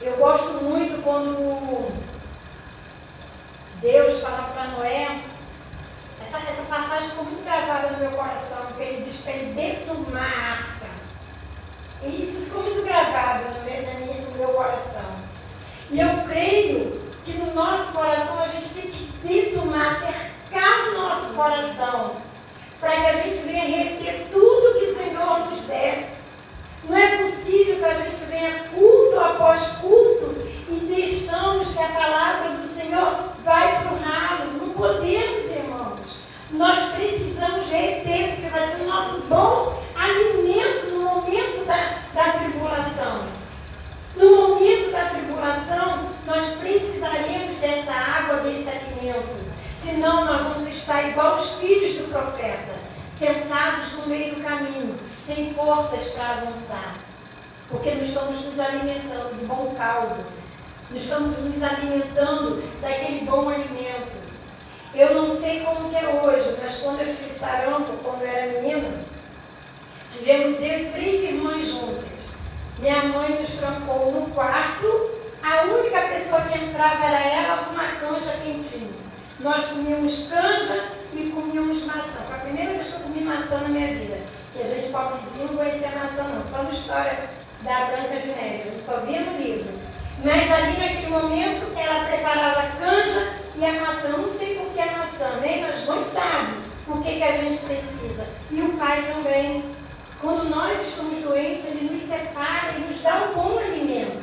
Eu 0.04 0.18
gosto 0.18 0.64
muito 0.64 1.04
quando 1.04 1.92
Deus 3.82 4.20
fala 4.22 4.50
para 4.52 4.68
Noé, 4.70 5.22
essa, 6.26 6.38
essa 6.50 6.64
passagem 6.64 7.10
ficou 7.10 7.26
muito 7.26 7.44
gravada 7.44 7.92
no 7.92 8.00
meu 8.00 8.12
coração, 8.12 8.66
que 8.76 8.82
ele 8.82 9.04
diz 9.04 9.22
para 9.22 9.34
ele 9.34 9.54
dentro 9.54 9.94
do 9.94 10.12
mar. 10.12 10.76
E 12.02 12.24
isso 12.24 12.46
ficou 12.46 12.64
muito 12.64 12.82
gravado 12.84 13.44
no 13.50 13.64
meu, 13.64 13.82
na 13.84 13.94
minha, 14.00 14.22
no 14.22 14.38
meu 14.38 14.50
coração. 14.50 15.06
E 15.92 16.00
eu 16.00 16.10
creio 16.28 17.00
que 17.24 17.34
no 17.34 17.54
nosso 17.54 17.94
coração 17.94 18.42
a 18.42 18.48
gente 18.48 18.74
tem 18.74 18.92
que 18.92 19.12
dentro 19.24 19.60
do 19.60 19.66
mar, 19.68 20.00
cercar 20.00 20.90
o 20.90 20.98
nosso 21.00 21.36
coração, 21.36 22.16
para 22.80 22.90
que 22.90 23.06
a 23.06 23.14
gente 23.14 23.38
venha 23.44 23.66
reter 23.66 24.30
tudo 24.32 24.80
que 24.80 24.86
o 24.86 24.96
Senhor 24.96 25.40
nos 25.48 25.62
der 25.68 26.10
não 26.90 26.98
é 26.98 27.18
possível 27.18 27.78
que 27.78 27.86
a 27.86 27.94
gente 27.94 28.26
venha 28.26 28.64
culto 28.74 29.20
após 29.20 29.68
culto 29.82 30.36
e 30.70 30.92
deixamos 30.94 31.74
que 31.74 31.84
a 31.84 31.90
palavra 31.90 32.58
do 32.58 32.68
Senhor 32.68 33.34
vai 33.44 33.84
para 33.84 33.94
o 33.94 34.00
ralo. 34.00 34.54
Não 34.60 34.70
podemos, 34.70 35.52
irmãos. 35.52 36.24
Nós 36.52 36.80
precisamos 36.96 37.70
reter, 37.70 38.32
porque 38.32 38.50
vai 38.50 38.68
ser 38.68 38.82
o 38.84 38.88
nosso 38.88 39.22
bom 39.22 39.82
alimento 39.96 40.88
no 40.94 41.02
momento 41.02 41.66
da, 41.66 42.00
da 42.14 42.32
tribulação. 42.40 43.26
No 44.16 44.50
momento 44.50 44.92
da 44.92 45.06
tribulação, 45.06 46.10
nós 46.26 46.46
precisaremos 46.60 47.58
dessa 47.58 47.94
água, 47.94 48.38
desse 48.38 48.70
alimento. 48.70 49.52
Senão, 49.78 50.26
nós 50.26 50.42
vamos 50.42 50.70
estar 50.70 51.08
igual 51.10 51.38
os 51.38 51.56
filhos 51.56 51.96
do 51.98 52.12
profeta, 52.12 52.76
sentados 53.18 53.94
no 53.94 54.08
meio 54.08 54.36
do 54.36 54.44
caminho 54.44 55.11
sem 55.26 55.54
forças 55.54 56.10
para 56.10 56.30
avançar. 56.30 56.96
Porque 57.70 57.92
nós 57.92 58.08
estamos 58.08 58.46
nos 58.46 58.60
alimentando 58.60 59.38
de 59.38 59.46
bom 59.46 59.74
caldo. 59.78 60.24
Nós 60.90 61.04
estamos 61.04 61.38
nos 61.38 61.64
alimentando 61.64 62.64
daquele 62.82 63.26
bom 63.26 63.48
alimento. 63.48 64.20
Eu 64.94 65.14
não 65.14 65.34
sei 65.34 65.62
como 65.62 65.90
que 65.90 65.96
é 65.96 66.08
hoje, 66.08 66.58
mas 66.62 66.78
quando 66.78 67.00
eu 67.00 67.06
tive 67.06 67.30
sarampo, 67.30 67.94
quando 68.04 68.24
eu 68.24 68.28
era 68.28 68.62
menina, 68.62 68.90
tivemos 70.10 70.60
eu 70.60 70.92
três 70.92 71.24
irmãs 71.24 71.66
juntas. 71.68 72.42
Minha 72.80 73.04
mãe 73.04 73.40
nos 73.40 73.52
trancou 73.52 74.12
no 74.12 74.30
quarto, 74.32 75.12
a 75.42 75.64
única 75.64 76.02
pessoa 76.02 76.42
que 76.42 76.58
entrava 76.58 77.06
era 77.06 77.26
ela 77.26 77.58
com 77.64 77.72
uma 77.72 77.88
canja 77.88 78.38
quentinha. 78.44 78.92
Nós 79.40 79.66
comíamos 79.68 80.28
canja 80.28 80.90
e 81.14 81.32
comíamos 81.34 81.86
maçã. 81.86 82.20
Foi 82.28 82.36
a 82.36 82.40
primeira 82.40 82.74
vez 82.74 82.88
que 82.88 82.94
eu 82.96 83.00
comi 83.00 83.22
maçã 83.22 83.60
na 83.60 83.70
minha 83.70 83.88
vida 83.88 84.41
que 84.62 84.68
a 84.68 84.76
gente 84.76 84.92
pobrezinho 84.92 85.48
não 85.48 85.58
conhecia 85.58 85.88
a 85.88 86.04
nação 86.04 86.28
não, 86.30 86.46
só 86.46 86.64
na 86.64 86.70
história 86.70 87.30
da 87.64 87.86
Branca 87.86 88.20
de 88.20 88.28
Neve, 88.28 88.64
a 88.66 88.72
gente 88.72 88.86
só 88.86 88.98
via 88.98 89.22
no 89.22 89.38
livro. 89.38 89.74
Mas 90.24 90.52
ali 90.52 90.78
naquele 90.78 91.08
momento 91.08 91.66
ela 91.76 92.06
preparava 92.06 92.60
a 92.60 92.72
canja 92.80 93.34
e 93.56 93.66
a 93.66 93.74
maçã. 93.74 94.10
Não 94.10 94.30
sei 94.30 94.56
por 94.56 94.72
que 94.72 94.80
a 94.80 94.98
maçã, 94.98 95.40
nem 95.42 95.62
Mas 95.62 95.86
mães 95.86 96.08
sabem 96.08 96.62
por 96.86 97.02
que, 97.04 97.16
que 97.16 97.24
a 97.24 97.32
gente 97.32 97.66
precisa. 97.66 98.28
E 98.52 98.62
o 98.62 98.74
pai 98.74 99.04
também. 99.12 99.64
Quando 100.20 100.50
nós 100.50 100.88
estamos 100.88 101.24
doentes, 101.24 101.66
ele 101.66 101.92
nos 101.92 102.04
separa 102.04 102.74
e 102.78 102.82
nos 102.82 103.02
dá 103.02 103.32
o 103.32 103.34
bom 103.34 103.58
alimento. 103.58 104.22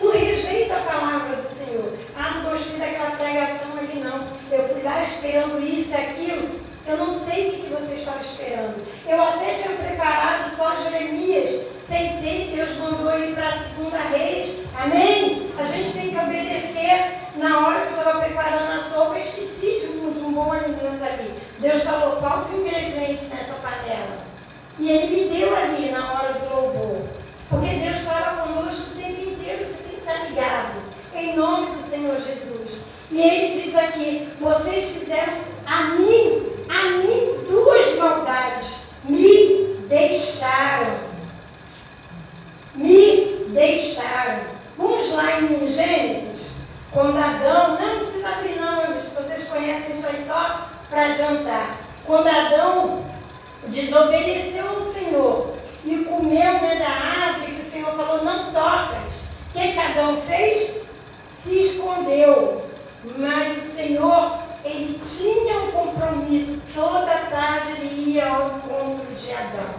Não 0.00 0.10
rejeita 0.10 0.76
a 0.76 0.80
palavra 0.80 1.36
do 1.36 1.48
Senhor. 1.54 1.92
Ah, 2.16 2.36
não 2.36 2.50
gostei 2.50 2.78
daquela 2.78 3.10
pregação 3.10 3.76
ali, 3.76 4.00
não. 4.02 4.26
Eu 4.50 4.66
fui 4.66 4.82
lá 4.82 5.04
esperando 5.04 5.62
isso 5.62 5.90
e 5.90 5.96
aquilo. 5.96 6.60
Eu 6.86 6.98
não 6.98 7.14
sei 7.14 7.48
o 7.48 7.52
que 7.52 7.70
você 7.70 7.94
estava 7.94 8.20
esperando. 8.20 8.76
Eu 9.06 9.22
até 9.22 9.54
tinha 9.54 9.76
preparado 9.76 10.50
só 10.50 10.76
Jeremias. 10.76 11.50
Sentei, 11.80 12.52
Deus 12.54 12.76
mandou 12.76 13.18
ir 13.18 13.34
para 13.34 13.48
a 13.48 13.58
segunda 13.58 13.96
reis. 13.96 14.66
Amém? 14.78 15.50
A 15.58 15.64
gente 15.64 15.92
tem 15.92 16.10
que 16.10 16.18
obedecer. 16.18 17.18
Na 17.36 17.66
hora 17.66 17.86
que 17.86 17.94
eu 17.94 17.98
estava 17.98 18.20
preparando 18.20 18.78
a 18.78 18.82
sopa, 18.82 19.18
esqueci 19.18 19.80
de 19.80 19.98
um, 19.98 20.12
de 20.12 20.20
um 20.20 20.32
bom 20.32 20.52
alimento 20.52 21.02
ali. 21.02 21.34
Deus 21.58 21.82
falou, 21.82 22.20
falta 22.20 22.52
um 22.52 22.60
ingrediente 22.60 23.24
nessa 23.26 23.54
panela. 23.54 24.18
E 24.78 24.90
Ele 24.90 25.24
me 25.24 25.38
deu 25.38 25.56
ali 25.56 25.90
na 25.90 26.12
hora 26.12 26.34
do 26.34 26.54
louvor. 26.54 27.02
Porque 27.48 27.74
Deus 27.76 28.02
fala 28.02 28.42
conosco 28.42 28.92
o 28.92 29.02
tempo 29.02 29.30
inteiro, 29.30 29.64
você 29.64 29.84
tem 29.84 29.92
que 29.94 30.00
estar 30.00 30.24
ligado. 30.28 30.93
Em 31.14 31.36
nome 31.36 31.76
do 31.76 31.82
Senhor 31.82 32.16
Jesus. 32.16 32.86
E 33.10 33.20
Ele 33.20 33.52
diz 33.52 33.74
aqui, 33.76 34.28
vocês 34.40 34.96
fizeram 34.98 35.34
a 35.66 35.82
mim 35.94 36.54
a 36.68 36.82
mim 36.98 37.44
duas 37.48 37.96
maldades 37.96 38.94
me 39.04 39.76
deixaram. 39.88 40.94
Me 42.74 43.46
deixaram. 43.48 44.40
Vamos 44.76 45.12
lá 45.12 45.40
em 45.40 45.66
Gênesis, 45.66 46.64
quando 46.90 47.16
Adão, 47.16 47.78
não, 47.78 47.94
não 47.94 47.98
precisa 48.00 48.28
abrir 48.28 48.56
não, 48.56 49.00
se 49.00 49.14
vocês 49.14 49.48
conhecem, 49.48 49.92
isso 49.92 50.06
aí 50.06 50.24
só 50.24 50.68
para 50.88 51.12
adiantar. 51.12 51.78
Quando 52.06 52.26
Adão 52.26 53.04
desobedeceu 53.68 54.68
ao 54.68 54.84
Senhor 54.84 55.54
e 55.84 56.04
comeu 56.04 56.54
né, 56.54 56.76
da 56.76 57.28
árvore 57.28 57.52
que 57.52 57.62
o 57.62 57.70
Senhor 57.70 57.94
falou, 57.94 58.24
não 58.24 58.52
tocas. 58.52 59.34
O 59.50 59.58
que, 59.58 59.72
que 59.72 59.78
Adão 59.78 60.20
fez? 60.22 60.84
Se 61.44 61.58
escondeu. 61.58 62.64
Mas 63.18 63.58
o 63.58 63.76
Senhor 63.76 64.38
ele 64.64 64.98
tinha 64.98 65.58
um 65.58 65.72
compromisso, 65.72 66.62
toda 66.74 67.06
tarde 67.06 67.72
ele 67.72 68.12
ia 68.12 68.26
ao 68.26 68.56
encontro 68.56 69.14
de 69.14 69.30
Adão. 69.30 69.74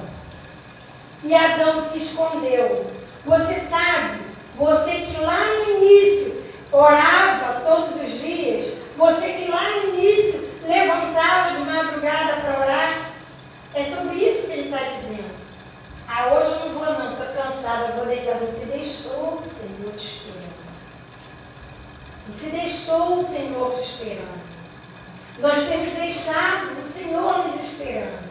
E 1.24 1.34
Adão 1.34 1.82
se 1.82 1.98
escondeu. 1.98 2.86
Você 3.26 3.56
sabe, 3.62 4.20
você 4.56 4.92
que 4.92 5.20
lá 5.22 5.44
no 5.44 5.72
início 5.82 6.44
orava 6.72 7.62
todos 7.62 8.00
os 8.00 8.20
dias, 8.20 8.84
você 8.96 9.34
que 9.34 9.50
lá 9.50 9.72
no 9.72 9.96
início 9.96 10.48
levantava 10.68 11.56
de 11.56 11.64
madrugada 11.64 12.42
para 12.42 12.60
orar, 12.60 13.10
é 13.74 13.84
sobre 13.86 14.18
isso 14.18 14.46
que 14.46 14.54
ele 14.54 14.70
está 14.70 14.84
dizendo. 14.84 15.34
Ah, 16.08 16.32
hoje 16.32 16.52
eu 16.52 16.70
não 16.70 16.80
vou 16.80 16.94
não, 16.94 17.12
estou 17.14 17.26
cansada, 17.26 17.94
vou 17.94 18.06
deitar. 18.06 18.36
você 18.36 18.66
deixou 18.68 19.40
o 19.40 19.50
Senhor 19.50 19.92
te. 19.98 20.36
Você 22.28 22.50
deixou 22.50 23.20
o 23.20 23.26
Senhor 23.26 23.74
te 23.76 23.82
esperando. 23.82 24.46
Nós 25.40 25.68
temos 25.68 25.94
deixado 25.94 26.82
o 26.82 26.88
Senhor 26.88 27.48
nos 27.48 27.64
esperando. 27.64 28.26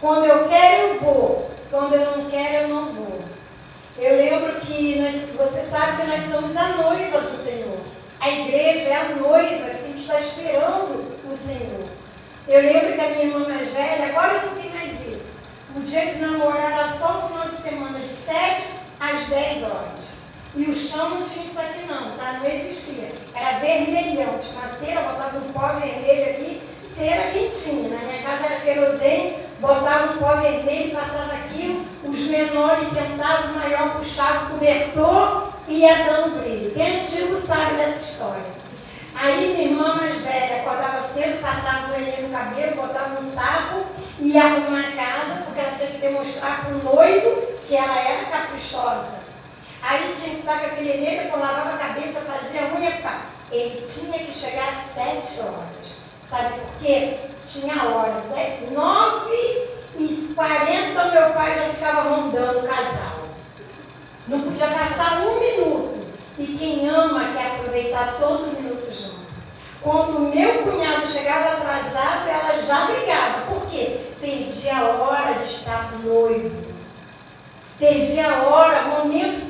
Quando 0.00 0.26
eu 0.26 0.48
quero, 0.48 0.88
eu 0.88 1.00
vou. 1.00 1.50
Quando 1.70 1.94
eu 1.94 2.16
não 2.16 2.30
quero, 2.30 2.64
eu 2.64 2.68
não 2.68 2.92
vou. 2.92 3.18
Eu 3.98 4.16
lembro 4.16 4.60
que 4.60 5.00
nós, 5.00 5.14
você 5.36 5.66
sabe 5.66 6.02
que 6.02 6.08
nós 6.08 6.30
somos 6.30 6.56
a 6.56 6.68
noiva 6.76 7.20
do 7.20 7.42
Senhor. 7.42 7.78
A 8.20 8.30
igreja 8.30 8.88
é 8.90 8.96
a 8.96 9.08
noiva 9.16 9.70
que 9.70 9.98
estar 9.98 10.20
esperando 10.20 11.04
o 11.30 11.36
Senhor. 11.36 11.88
Eu 12.46 12.62
lembro 12.62 12.92
que 12.92 13.00
a 13.00 13.08
minha 13.08 13.24
irmã 13.24 13.48
mais 13.48 13.72
velha, 13.72 14.06
agora 14.06 14.42
não 14.46 14.54
tem 14.54 14.70
mais 14.70 14.92
isso. 15.00 15.36
O 15.74 15.80
dia 15.80 16.06
de 16.06 16.18
namorar 16.18 16.72
era 16.72 16.92
só 16.92 17.18
o 17.18 17.28
final 17.28 17.48
de 17.48 17.56
semana, 17.56 17.98
de 17.98 18.08
7 18.08 18.80
às 19.00 19.26
10 19.26 19.62
horas. 19.64 20.15
E 20.56 20.70
o 20.70 20.74
chão 20.74 21.10
não 21.10 21.22
tinha 21.22 21.44
isso 21.44 21.60
aqui 21.60 21.86
não, 21.86 22.12
tá? 22.12 22.40
Não 22.40 22.46
existia. 22.46 23.12
Era 23.34 23.58
vermelhão, 23.58 24.38
tinha 24.38 24.58
uma 24.58 24.78
cera, 24.78 25.02
botava 25.02 25.36
um 25.36 25.52
pó 25.52 25.68
vermelho 25.78 26.30
aqui, 26.30 26.62
cera 26.82 27.30
quentinha. 27.30 27.90
Na 27.90 27.98
minha 27.98 28.22
casa 28.22 28.46
era 28.46 28.60
querosene, 28.60 29.36
botava 29.60 30.14
um 30.14 30.16
pó 30.16 30.36
vermelho, 30.36 30.92
passava 30.92 31.34
aquilo, 31.34 31.84
os 32.04 32.20
menores 32.28 32.88
sentavam, 32.88 33.52
o 33.52 33.58
maior 33.58 33.96
puxava 33.96 34.46
o 34.46 34.50
cobertor 34.52 35.52
e 35.68 35.80
ia 35.80 36.04
dando 36.04 36.40
brilho. 36.40 36.70
Quem 36.70 36.82
é 36.82 37.00
antigo 37.00 37.38
sabe 37.46 37.74
dessa 37.74 38.02
história. 38.02 38.56
Aí 39.14 39.56
minha 39.56 39.68
irmã 39.68 39.94
mais 39.94 40.22
velha 40.22 40.62
acordava 40.62 41.06
cedo, 41.06 41.42
passava 41.42 41.86
o 41.86 41.90
coelhinho 41.90 42.28
no 42.28 42.38
cabelo, 42.38 42.76
botava 42.76 43.20
um 43.20 43.22
sapo 43.22 43.84
e 44.20 44.28
ia 44.28 44.42
arrumar 44.42 44.80
a 44.80 44.92
casa, 44.92 45.42
porque 45.44 45.60
ela 45.60 45.76
tinha 45.76 45.90
que 45.90 45.98
demonstrar 45.98 46.64
para 46.64 46.74
o 46.74 46.94
noivo 46.94 47.42
que 47.68 47.76
ela 47.76 47.98
era 47.98 48.24
caprichosa. 48.24 49.25
Aí 49.88 50.12
tinha 50.12 50.34
que 50.34 50.40
estar 50.40 50.58
com 50.58 50.66
aquele 50.66 51.00
nele, 51.00 51.22
depois 51.22 51.42
lavava 51.42 51.74
a 51.74 51.78
cabeça, 51.78 52.20
fazia 52.20 52.62
a 52.62 52.76
unha, 52.76 52.90
pá. 53.02 53.20
Ele 53.52 53.86
tinha 53.86 54.18
que 54.18 54.32
chegar 54.32 54.68
às 54.70 54.92
sete 54.92 55.40
horas. 55.42 56.06
Sabe 56.28 56.58
por 56.58 56.80
quê? 56.80 57.18
Tinha 57.46 57.84
hora. 57.84 58.18
Até 58.18 58.66
nove 58.72 59.68
e 59.96 60.32
quarenta 60.34 61.04
meu 61.04 61.30
pai 61.34 61.54
já 61.54 61.68
ficava 61.68 62.10
rondando 62.10 62.58
o 62.58 62.68
casal. 62.68 63.28
Não 64.26 64.40
podia 64.40 64.66
passar 64.66 65.20
um 65.20 65.38
minuto. 65.38 66.04
E 66.36 66.46
quem 66.46 66.88
ama 66.88 67.32
quer 67.32 67.52
aproveitar 67.52 68.16
todo 68.18 68.52
minuto 68.60 68.92
junto. 68.92 69.24
Quando 69.80 70.16
o 70.16 70.34
meu 70.34 70.64
cunhado 70.64 71.06
chegava 71.06 71.52
atrasado, 71.52 72.28
ela 72.28 72.60
já 72.60 72.86
brigava. 72.86 73.42
Por 73.42 73.70
quê? 73.70 74.00
Perdi 74.20 74.68
a 74.68 74.82
hora 74.82 75.34
de 75.34 75.44
estar 75.44 75.92
com 75.92 76.08
o 76.08 76.24
noivo. 76.24 76.66
Perdi 77.78 78.18
a 78.18 78.42
hora, 78.42 78.82
momento 78.82 79.45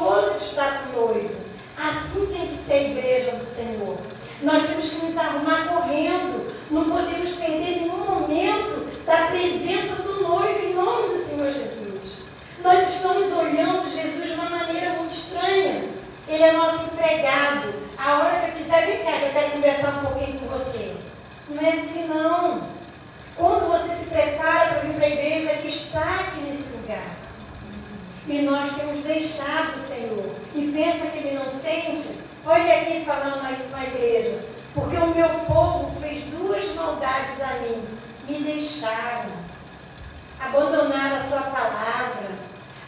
de 0.00 0.44
estar 0.44 0.82
com 0.82 0.98
o 0.98 1.06
noivo. 1.08 1.36
Assim 1.76 2.26
tem 2.26 2.46
que 2.46 2.54
ser 2.54 2.72
a 2.72 2.82
igreja 2.82 3.32
do 3.32 3.44
Senhor. 3.44 3.98
Nós 4.42 4.66
temos 4.66 4.88
que 4.88 5.06
nos 5.06 5.18
arrumar 5.18 5.68
correndo. 5.68 6.50
Não 6.70 6.84
podemos 6.84 7.32
perder 7.32 7.80
nenhum 7.80 7.98
momento 7.98 9.04
da 9.04 9.26
presença 9.26 10.02
do 10.02 10.22
noivo 10.22 10.64
em 10.64 10.74
nome 10.74 11.14
do 11.14 11.22
Senhor 11.22 11.52
Jesus. 11.52 12.30
Nós 12.62 12.88
estamos 12.88 13.30
olhando 13.32 13.90
Jesus 13.90 14.24
de 14.24 14.32
uma 14.32 14.48
maneira 14.48 14.90
muito 14.94 15.12
estranha. 15.12 15.84
Ele 16.26 16.42
é 16.42 16.52
nosso 16.52 16.84
empregado. 16.94 17.74
A 17.98 18.18
hora 18.18 18.40
que 18.40 18.50
eu 18.50 18.64
quiser, 18.64 18.86
vem 18.86 19.04
cá, 19.04 19.18
que 19.18 19.24
eu 19.24 19.32
quero 19.32 19.50
conversar 19.52 19.98
um 19.98 20.06
pouquinho 20.06 20.38
com 20.38 20.46
você. 20.46 20.96
Não 21.50 21.62
é 21.62 21.72
assim, 21.72 22.06
não. 22.06 22.62
Quando 23.36 23.68
você 23.68 23.94
se 23.96 24.10
prepara 24.10 24.74
para 24.74 24.80
vir 24.80 24.94
para 24.94 25.04
a 25.04 25.10
igreja, 25.10 25.52
Ele 25.52 25.68
está 25.68 26.20
aqui 26.20 26.40
nesse 26.40 26.78
lugar. 26.78 27.29
E 28.26 28.42
nós 28.42 28.74
temos 28.74 29.02
deixado 29.02 29.76
o 29.76 29.82
Senhor. 29.82 30.34
E 30.54 30.70
pensa 30.72 31.06
que 31.08 31.18
Ele 31.18 31.38
não 31.38 31.50
sente? 31.50 32.24
Olha 32.44 32.80
aqui 32.80 33.04
falando 33.04 33.42
na, 33.42 33.84
igreja. 33.84 34.44
Porque 34.74 34.96
o 34.96 35.14
meu 35.14 35.28
povo 35.46 36.00
fez 36.00 36.24
duas 36.24 36.74
maldades 36.74 37.40
a 37.40 37.54
mim. 37.60 37.84
Me 38.28 38.38
deixaram. 38.40 39.30
Abandonaram 40.38 41.16
a 41.16 41.22
sua 41.22 41.42
palavra. 41.42 42.30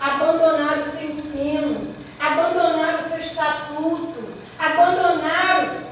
Abandonaram 0.01 0.83
o 0.83 0.87
seu 0.87 1.09
ensino 1.09 1.93
abandonaram 2.23 2.99
o 2.99 3.03
seu 3.03 3.19
estatuto, 3.19 4.33
abandonaram 4.59 5.83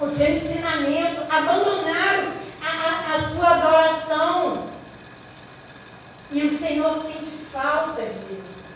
o 0.00 0.08
seu 0.08 0.34
ensinamento, 0.34 1.22
abandonaram 1.28 2.32
a, 2.62 3.12
a, 3.12 3.16
a 3.16 3.22
sua 3.22 3.48
adoração. 3.50 4.66
E 6.32 6.42
o 6.42 6.56
Senhor 6.56 6.94
sente 6.94 7.46
falta 7.52 8.02
disso. 8.02 8.75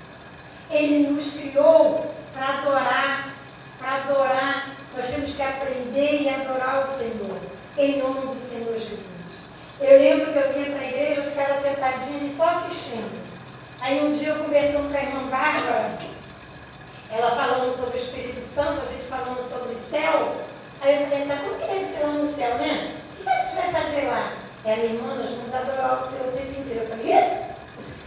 Ele 0.71 1.09
nos 1.09 1.35
criou 1.41 2.15
para 2.33 2.59
adorar, 2.59 3.35
para 3.79 3.95
adorar. 3.97 4.77
Nós 4.97 5.07
temos 5.09 5.35
que 5.35 5.43
aprender 5.43 6.23
e 6.23 6.29
adorar 6.29 6.85
o 6.85 6.87
Senhor, 6.87 7.39
em 7.79 7.99
nome 7.99 8.35
do 8.35 8.41
Senhor 8.41 8.75
Jesus. 8.75 9.11
Eu 9.81 9.99
lembro 9.99 10.33
que 10.33 10.39
eu 10.39 10.53
vinha 10.53 10.77
para 10.77 10.81
a 10.81 10.89
igreja, 10.89 11.21
eu 11.23 11.31
ficava 11.31 11.61
sentadinha 11.61 12.19
ali 12.19 12.31
só 12.31 12.49
assistindo. 12.51 13.19
Aí 13.81 14.05
um 14.05 14.13
dia 14.13 14.29
eu 14.29 14.45
conversando 14.45 14.91
com 14.91 14.97
a 14.99 15.03
irmã 15.03 15.23
Bárbara, 15.29 15.99
ela 17.11 17.31
falando 17.31 17.75
sobre 17.75 17.99
o 17.99 18.03
Espírito 18.03 18.41
Santo, 18.41 18.83
a 18.83 18.87
gente 18.87 19.05
falando 19.05 19.43
sobre 19.43 19.73
o 19.73 19.79
céu. 19.79 20.33
Aí 20.83 21.03
eu 21.03 21.09
falei 21.09 21.23
assim, 21.23 21.45
como 21.45 21.59
que 21.59 21.67
deve 21.67 21.85
ser 21.85 22.05
lá 22.05 22.13
no 22.13 22.35
céu, 22.35 22.55
né? 22.59 22.97
O 23.19 23.23
que 23.23 23.29
a 23.29 23.35
gente 23.35 23.57
vai 23.57 23.83
fazer 23.83 24.07
lá? 24.07 24.33
Ela, 24.65 24.85
irmã, 24.85 25.15
nós 25.15 25.31
vamos 25.31 25.55
adorar 25.55 26.03
o 26.03 26.07
Senhor 26.07 26.29
o 26.29 26.37
tempo 26.37 26.61
inteiro. 26.61 26.83
Eu 26.83 26.89
falei, 26.89 27.13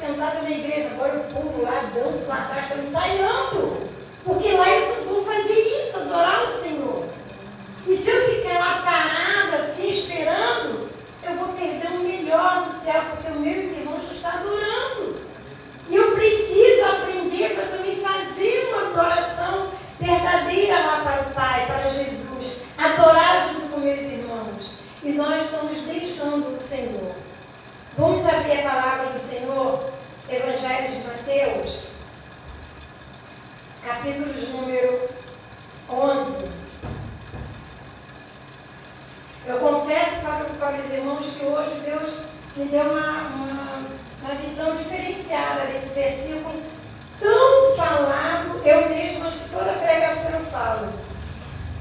sentada 0.06 0.42
na 0.42 0.50
igreja, 0.50 0.90
agora 0.92 1.14
eu 1.14 1.24
pulo 1.34 1.64
lá, 1.64 1.90
danço 1.94 2.28
lá 2.28 2.36
atrás, 2.36 2.66
estou 2.66 2.84
ensaiando. 2.84 3.78
Porque 4.26 4.52
lá 4.52 4.66
só 4.66 5.04
vou 5.06 5.24
fazer 5.26 5.54
isso, 5.54 6.00
adorar 6.00 6.44
o 6.44 6.62
Senhor. 6.62 7.06
E 7.88 7.96
se 7.96 8.10
eu 8.10 8.30
ficar 8.30 8.60
lá 8.60 8.82
parada, 8.84 9.64
assim, 9.64 9.90
esperando, 9.90 10.90
eu 11.24 11.36
vou 11.36 11.50
perder 11.50 11.88
o 11.88 12.04
melhor 12.04 12.66
do 12.66 12.84
céu, 12.84 13.02
porque 13.12 13.32
os 13.32 13.40
meus 13.40 13.72
irmãos 13.72 14.04
não 14.04 14.12
estão 14.12 14.32
adorando. 14.32 15.16
E 15.90 15.96
eu 15.96 16.12
preciso 16.12 16.86
aprender 16.86 17.56
para 17.56 17.78
também 17.78 17.98
fazer 17.98 18.70
uma 18.70 18.90
adoração 18.90 19.72
verdadeira 20.00 20.80
lá 20.80 21.02
para 21.04 21.22
o 21.22 21.34
Pai, 21.34 21.66
para 21.66 21.90
Jesus. 21.90 22.66
Adorar 22.78 23.46
junto 23.46 23.68
com 23.74 23.80
meus 23.82 24.02
irmãos. 24.02 24.80
E 25.04 25.12
nós 25.12 25.44
estamos 25.44 25.82
deixando 25.82 26.56
o 26.56 26.60
Senhor. 26.60 27.16
Vamos 27.98 28.26
abrir 28.26 28.60
a 28.60 28.70
palavra 28.70 29.10
do 29.12 29.20
Senhor, 29.20 29.93
Evangelho 30.36 30.92
de 30.92 31.08
Mateus, 31.08 31.96
capítulo 33.86 34.34
de 34.34 34.46
número 34.48 35.10
11. 35.90 36.50
Eu 39.46 39.60
confesso 39.60 40.22
para, 40.22 40.46
para 40.46 40.78
os 40.78 40.92
irmãos 40.92 41.38
que 41.38 41.46
hoje 41.46 41.80
Deus 41.86 42.28
me 42.56 42.66
deu 42.66 42.84
uma, 42.84 43.22
uma 43.30 43.84
uma 44.24 44.36
visão 44.36 44.76
diferenciada 44.78 45.66
desse 45.66 46.00
versículo, 46.00 46.62
tão 47.20 47.76
falado, 47.76 48.62
eu 48.64 48.90
mesmo 48.90 49.28
acho 49.28 49.44
que 49.44 49.50
toda 49.50 49.74
pregação 49.74 50.32
eu 50.32 50.46
falo. 50.46 50.88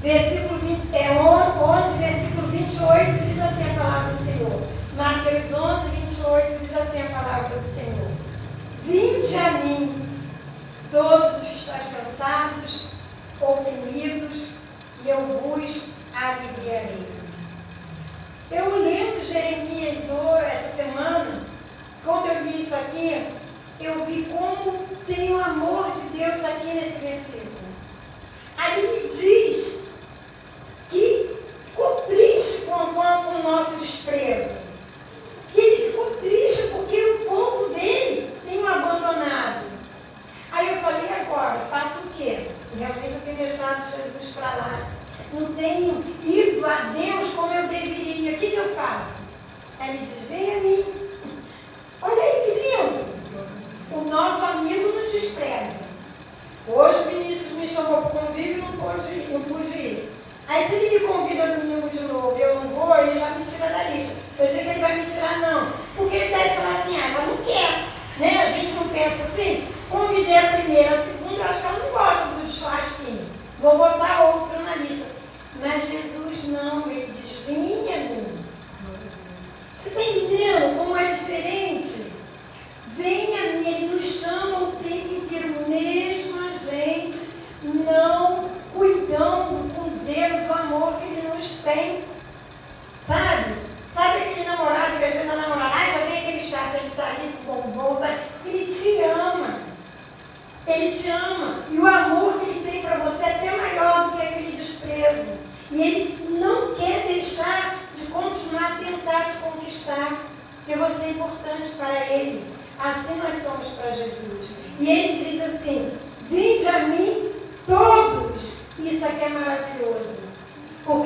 Versículo 0.01 0.59
20, 0.59 0.93
é 0.93 1.11
11, 1.13 1.97
versículo 1.99 2.47
28 2.47 3.23
diz 3.23 3.41
assim 3.41 3.71
a 3.71 3.81
palavra 3.81 4.13
do 4.13 4.23
Senhor. 4.23 4.61
Mateus 4.97 5.53
11, 5.53 5.89
28 5.89 6.59
diz 6.59 6.75
assim 6.75 7.01
a 7.01 7.19
palavra 7.19 7.57
do 7.57 7.65
Senhor. 7.65 8.22
Vinde 8.85 9.37
a 9.37 9.51
mim, 9.63 10.09
todos 10.91 11.41
os 11.41 11.47
que 11.47 11.55
estáis 11.55 11.87
cansados, 11.87 12.89
oprimidos, 13.39 14.59
e 15.05 15.09
eu 15.09 15.21
vos 15.25 15.95
aliviarei. 16.13 17.07
Eu 18.51 18.83
lendo 18.83 19.25
Jeremias 19.25 20.03
essa 20.45 20.75
semana, 20.75 21.43
quando 22.03 22.27
eu 22.27 22.43
li 22.43 22.61
isso 22.61 22.75
aqui, 22.75 23.27
eu 23.79 24.05
vi 24.05 24.25
como 24.25 24.87
tem 25.07 25.33
o 25.33 25.43
amor 25.43 25.91
de 25.91 26.17
Deus 26.17 26.43
aqui 26.45 26.67
nesse 26.67 26.99
versículo. 26.99 27.63
Ali 28.57 28.81
me 28.81 29.09
diz 29.09 29.92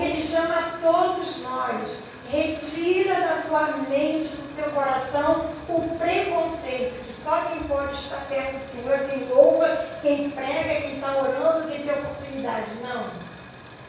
Ele 0.08 0.22
chama 0.22 0.56
a 0.56 0.78
todos 0.82 1.44
nós. 1.44 2.04
Retira 2.30 3.14
da 3.14 3.44
tua 3.48 3.68
mente, 3.90 4.28
do 4.28 4.56
teu 4.56 4.72
coração, 4.72 5.50
o 5.70 5.98
preconceito, 5.98 7.06
que 7.06 7.14
só 7.14 7.42
quem 7.44 7.64
pode 7.64 7.94
estar 7.94 8.20
perto 8.28 8.58
do 8.58 8.68
Senhor, 8.68 9.00
quem 9.10 9.26
louva, 9.30 9.86
quem 10.02 10.30
prega, 10.32 10.82
quem 10.82 10.96
está 10.96 11.16
orando, 11.18 11.68
quem 11.70 11.84
tem 11.84 11.94
oportunidade. 11.94 12.72
Não. 12.82 13.06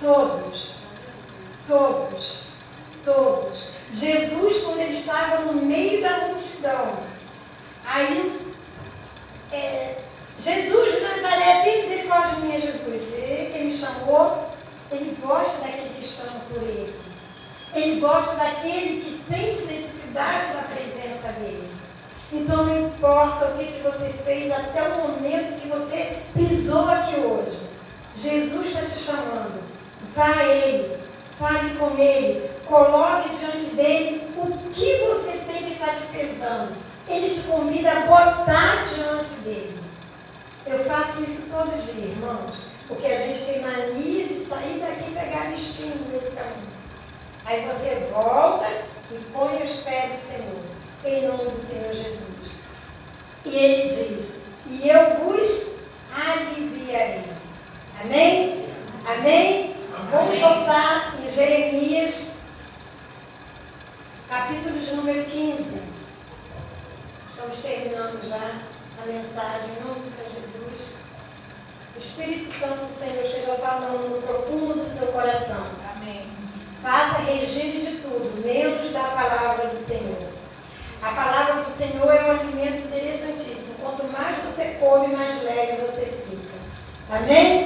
Todos. 0.00 0.88
Todos. 1.66 2.58
Todos. 3.04 3.72
Jesus, 3.92 4.58
quando 4.64 4.80
ele 4.80 4.94
estava 4.94 5.40
no 5.40 5.54
meio 5.54 6.00
da 6.00 6.28
multidão, 6.28 6.96
aí 7.84 8.40
é, 9.50 9.96
Jesus 10.38 10.94
de 10.94 11.00
Nazaré, 11.00 11.62
tem 11.62 11.82
misericórdia 11.82 12.34
de 12.36 12.40
mim, 12.42 12.54
é 12.54 12.60
Jesus. 12.60 13.02
Ele 13.14 13.52
que 13.52 13.64
me 13.64 13.72
chamou 13.72 14.47
ele 14.90 15.16
gosta 15.20 15.62
daquele 15.62 15.94
que 15.98 16.06
chama 16.06 16.40
por 16.50 16.62
ele. 16.62 16.94
Ele 17.74 18.00
gosta 18.00 18.36
daquele 18.36 19.02
que 19.02 19.20
sente 19.28 19.72
necessidade 19.72 20.52
da 20.54 20.62
presença 20.74 21.32
dele. 21.32 21.68
Então 22.32 22.66
não 22.66 22.86
importa 22.86 23.46
o 23.46 23.58
que, 23.58 23.64
que 23.72 23.82
você 23.82 24.12
fez 24.24 24.52
até 24.52 24.82
o 24.82 25.08
momento 25.08 25.60
que 25.60 25.68
você 25.68 26.18
pisou 26.34 26.88
aqui 26.88 27.20
hoje. 27.20 27.70
Jesus 28.16 28.68
está 28.68 28.82
te 28.82 28.98
chamando. 28.98 29.62
Vá 30.14 30.26
a 30.26 30.44
Ele, 30.44 30.96
fale 31.38 31.74
com 31.76 31.96
Ele, 31.96 32.50
coloque 32.66 33.30
diante 33.36 33.76
dele 33.76 34.28
o 34.36 34.70
que 34.72 35.04
você 35.04 35.40
tem 35.46 35.64
que 35.64 35.72
está 35.72 35.92
te 35.92 36.06
pesando. 36.06 36.72
Ele 37.06 37.34
te 37.34 37.40
convida 37.42 37.90
a 37.90 38.00
botar 38.06 38.82
diante 38.82 39.40
dele. 39.40 39.80
Eu 40.66 40.78
faço 40.84 41.22
isso 41.22 41.46
todo 41.50 41.80
dia, 41.80 42.10
irmãos. 42.10 42.77
Porque 42.88 43.06
a 43.06 43.18
gente 43.18 43.44
tem 43.44 43.60
mania 43.60 44.26
de 44.26 44.34
sair 44.34 44.80
daqui 44.80 45.10
e 45.10 45.14
pegar 45.14 45.42
a 45.42 45.50
no 45.50 46.08
meio 46.08 46.22
do 46.22 46.34
caminho. 46.34 46.78
Aí 47.44 47.66
você 47.66 48.08
volta 48.10 48.66
e 49.10 49.18
põe 49.30 49.62
os 49.62 49.80
pés 49.80 50.12
do 50.12 50.18
Senhor, 50.18 50.64
em 51.04 51.26
nome 51.26 51.50
do 51.50 51.60
Senhor 51.60 51.92
Jesus. 51.92 52.64
E 53.44 53.54
ele 53.54 53.88
diz: 53.88 54.46
E 54.66 54.88
eu 54.88 55.18
vos 55.18 55.80
aliviarei. 56.14 57.24
Amém? 58.02 58.68
Amém? 59.06 59.74
Amém. 59.94 60.10
Vamos 60.10 60.38
voltar 60.38 61.14
em 61.22 61.30
Jeremias, 61.30 62.44
capítulo 64.28 64.78
de 64.78 64.94
número 64.96 65.24
15. 65.26 65.82
Estamos 67.30 67.58
terminando 67.60 68.26
já 68.26 68.60
a 69.02 69.06
mensagem, 69.06 69.76
em 69.76 69.84
nome 69.84 70.00
do 70.00 70.10
Senhor 70.10 70.30
Jesus. 70.30 70.47
O 71.98 72.00
Espírito 72.00 72.56
Santo 72.56 72.86
do 72.86 72.96
Senhor 72.96 73.26
chega 73.26 73.54
falando 73.54 74.08
no 74.08 74.22
profundo 74.22 74.74
do 74.74 74.88
seu 74.88 75.08
coração. 75.08 75.60
Amém. 75.96 76.28
Faça 76.80 77.22
regime 77.22 77.80
de 77.80 77.96
tudo, 77.96 78.40
menos 78.46 78.92
da 78.92 79.02
palavra 79.02 79.66
do 79.66 79.76
Senhor. 79.76 80.16
A 81.02 81.10
palavra 81.10 81.64
do 81.64 81.68
Senhor 81.68 82.08
é 82.08 82.24
um 82.24 82.30
alimento 82.30 82.86
interessantíssimo. 82.86 83.78
Quanto 83.82 84.04
mais 84.12 84.38
você 84.44 84.76
come, 84.78 85.08
mais 85.08 85.42
leve 85.42 85.86
você 85.86 86.04
fica. 86.06 86.54
Amém? 87.10 87.57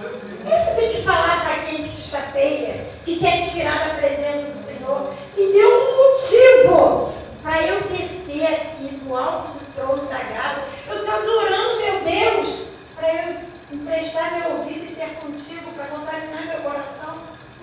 Você 0.00 0.80
tem 0.80 0.92
que 0.92 1.02
falar 1.02 1.42
para 1.42 1.58
quem 1.64 1.84
te 1.84 1.88
chateia, 1.88 2.86
que 3.04 3.18
quer 3.18 3.36
te 3.36 3.50
tirar 3.52 3.88
da 3.88 3.94
presença 3.94 4.50
do 4.50 4.58
Senhor, 4.58 5.14
e 5.36 5.52
deu 5.52 5.68
um 5.70 5.96
motivo 5.96 7.14
para 7.42 7.62
eu 7.62 7.80
descer 7.82 8.46
aqui 8.46 9.00
no 9.04 9.16
alto 9.16 9.52
do 9.52 9.74
trono 9.74 10.02
da 10.08 10.18
graça. 10.18 10.64
Eu 10.88 10.98
estou 10.98 11.14
adorando, 11.14 11.80
meu 11.80 12.00
Deus, 12.00 12.66
para 12.96 13.08
eu 13.08 13.36
emprestar 13.72 14.38
meu 14.38 14.58
ouvido 14.58 14.84
e 14.84 14.94
ter 14.96 15.14
contigo 15.20 15.70
para 15.72 15.86
contaminar 15.86 16.46
meu 16.46 16.58
coração. 16.58 17.16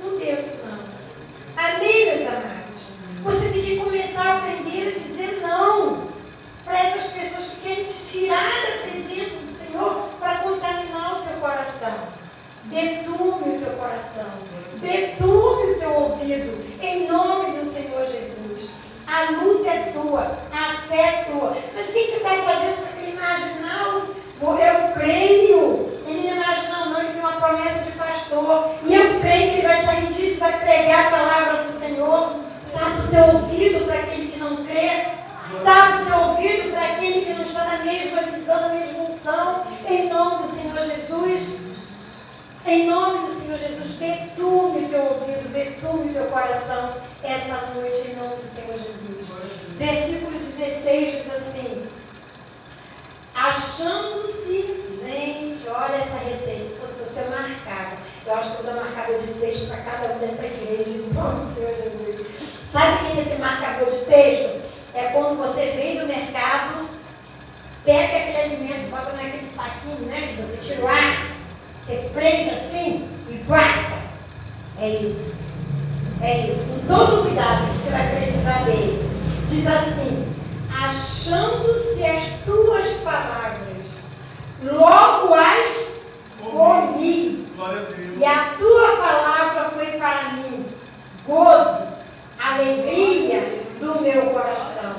Não 0.03 0.17
desço, 0.17 0.59
não. 0.65 0.79
Amém, 1.57 2.17
meus 2.17 2.27
amados? 2.27 2.97
Você 3.23 3.49
tem 3.49 3.61
que 3.63 3.77
começar 3.77 4.21
a 4.21 4.37
aprender 4.37 4.87
a 4.87 4.91
dizer 4.91 5.39
não 5.41 6.07
para 6.63 6.79
essas 6.79 7.11
pessoas 7.11 7.49
que 7.49 7.61
querem 7.61 7.85
te 7.85 8.05
tirar 8.05 8.51
da 8.61 8.89
presença 8.89 9.35
do 9.35 9.53
Senhor 9.53 10.09
para 10.19 10.39
contaminar 10.39 11.19
o 11.19 11.27
teu 11.27 11.37
coração. 11.39 12.20
Betume 12.65 13.55
o 13.55 13.59
teu 13.59 13.73
coração, 13.73 14.29
betume 14.79 15.71
o 15.71 15.79
teu 15.79 15.93
ouvido, 15.93 16.63
em 16.81 17.07
nome 17.07 17.57
do 17.57 17.65
Senhor 17.65 18.05
Jesus. 18.05 18.71
A 19.07 19.31
luta 19.31 19.67
é 19.67 19.91
tua, 19.93 20.37
a 20.53 20.77
fé 20.87 21.01
é 21.01 21.31
tua. 21.31 21.57
Mas 21.75 21.89
o 21.89 21.93
que 21.93 21.99
você 21.99 22.17
está 22.17 22.29
fazendo 22.29 22.77
para 22.77 22.89
aquele 22.89 23.19
marginal? 23.19 24.03
Eu 24.41 24.93
creio. 24.93 25.89
Ele 26.07 26.29
não 26.29 26.37
é 26.37 26.45
marginal, 26.45 26.85
não, 26.89 26.99
ele 27.01 27.13
tem 27.13 27.19
uma 27.19 27.33
promessa 27.33 27.83
de 27.83 27.91
pastor. 27.91 28.71
E 28.85 28.93
eu 28.93 29.19
creio 29.19 29.51
que 29.51 29.57
ele 29.57 29.67
vai 29.67 29.85
sair 29.85 30.07
disso, 30.07 30.39
vai 30.39 30.59
pregar 30.59 31.07
a 31.07 31.11
palavra 31.11 31.63
do 31.63 31.77
Senhor. 31.77 32.35
Tapa 32.71 33.03
o 33.03 33.07
teu 33.07 33.41
ouvido 33.41 33.85
para 33.85 33.95
aquele 33.95 34.31
que 34.31 34.39
não 34.39 34.63
crê. 34.63 35.07
Tapa 35.63 36.01
o 36.01 36.05
teu 36.05 36.17
ouvido 36.29 36.71
para 36.71 36.85
aquele 36.93 37.25
que 37.25 37.33
não 37.33 37.41
está 37.41 37.65
na 37.65 37.77
mesma 37.79 38.21
visão, 38.21 38.61
na 38.61 38.69
mesma 38.69 39.03
unção. 39.03 39.63
Em 39.89 40.09
nome 40.09 40.47
do 40.47 40.55
Senhor 40.55 40.79
Jesus. 40.79 41.70
Em 42.65 42.87
nome 42.87 43.27
do 43.27 43.33
Senhor 43.33 43.57
Jesus, 43.57 43.91
betume 43.97 44.85
o 44.85 44.89
teu 44.89 45.03
ouvido, 45.03 45.51
betume 45.51 46.11
o 46.11 46.13
teu 46.13 46.25
coração 46.25 46.93
essa 47.23 47.71
noite, 47.73 48.11
em 48.11 48.15
nome 48.15 48.35
do 48.35 48.47
Senhor 48.47 48.77
Jesus. 48.77 49.77
Versículo 49.77 50.37
16 50.37 51.11
diz 51.11 51.35
assim: 51.35 51.87
Achando-se, 53.33 54.85
gente, 54.91 55.69
olha 55.69 55.95
essa 55.95 56.17
receita, 56.17 56.69
se 56.69 56.79
fosse 56.79 56.99
você 56.99 57.29
marcava. 57.29 57.97
Eu 58.27 58.35
acho 58.35 58.57
que 58.57 58.67
eu 58.67 58.75
marcador 58.75 59.19
de 59.21 59.33
texto 59.33 59.67
para 59.67 59.77
cada 59.77 60.13
um 60.13 60.19
dessa 60.19 60.45
igreja, 60.45 60.89
em 60.89 61.13
nome 61.13 61.45
do 61.45 61.55
Senhor 61.55 61.75
Jesus. 61.75 62.27
Sabe 62.71 62.93
o 62.93 63.11
que 63.11 63.19
é 63.19 63.23
esse 63.23 63.41
marcador 63.41 63.89
de 63.89 64.05
texto? 64.05 64.61
É 64.93 65.05
quando 65.13 65.37
você 65.37 65.71
vem 65.71 65.99
do 65.99 66.05
mercado, 66.05 66.87
pega 67.83 68.17
aquele 68.17 68.37
alimento, 68.37 68.91
bota 68.91 69.13
naquele 69.13 69.49
saquinho, 69.55 70.05
né? 70.05 70.35
Que 70.35 70.43
você 70.43 70.57
tira 70.57 70.85
o 70.85 70.87
ar 70.87 71.40
prende 72.13 72.49
assim 72.49 73.09
e 73.29 73.33
guarda. 73.47 74.01
É 74.79 74.89
isso. 74.89 75.41
É 76.21 76.47
isso. 76.47 76.65
Com 76.65 76.87
todo 76.87 77.23
cuidado 77.23 77.71
que 77.73 77.83
você 77.83 77.91
vai 77.91 78.15
precisar 78.15 78.63
dele. 78.65 79.09
Diz 79.47 79.67
assim: 79.67 80.27
achando-se 80.83 82.03
as 82.05 82.25
tuas 82.45 82.89
palavras, 83.01 84.05
logo 84.63 85.33
as 85.33 86.01
comi. 86.43 87.47
E 88.17 88.25
a 88.25 88.55
tua 88.57 88.97
palavra 88.97 89.69
foi 89.75 89.85
para 89.97 90.31
mim 90.33 90.65
gozo, 91.25 91.87
alegria 92.39 93.61
do 93.79 94.01
meu 94.01 94.21
coração. 94.27 94.95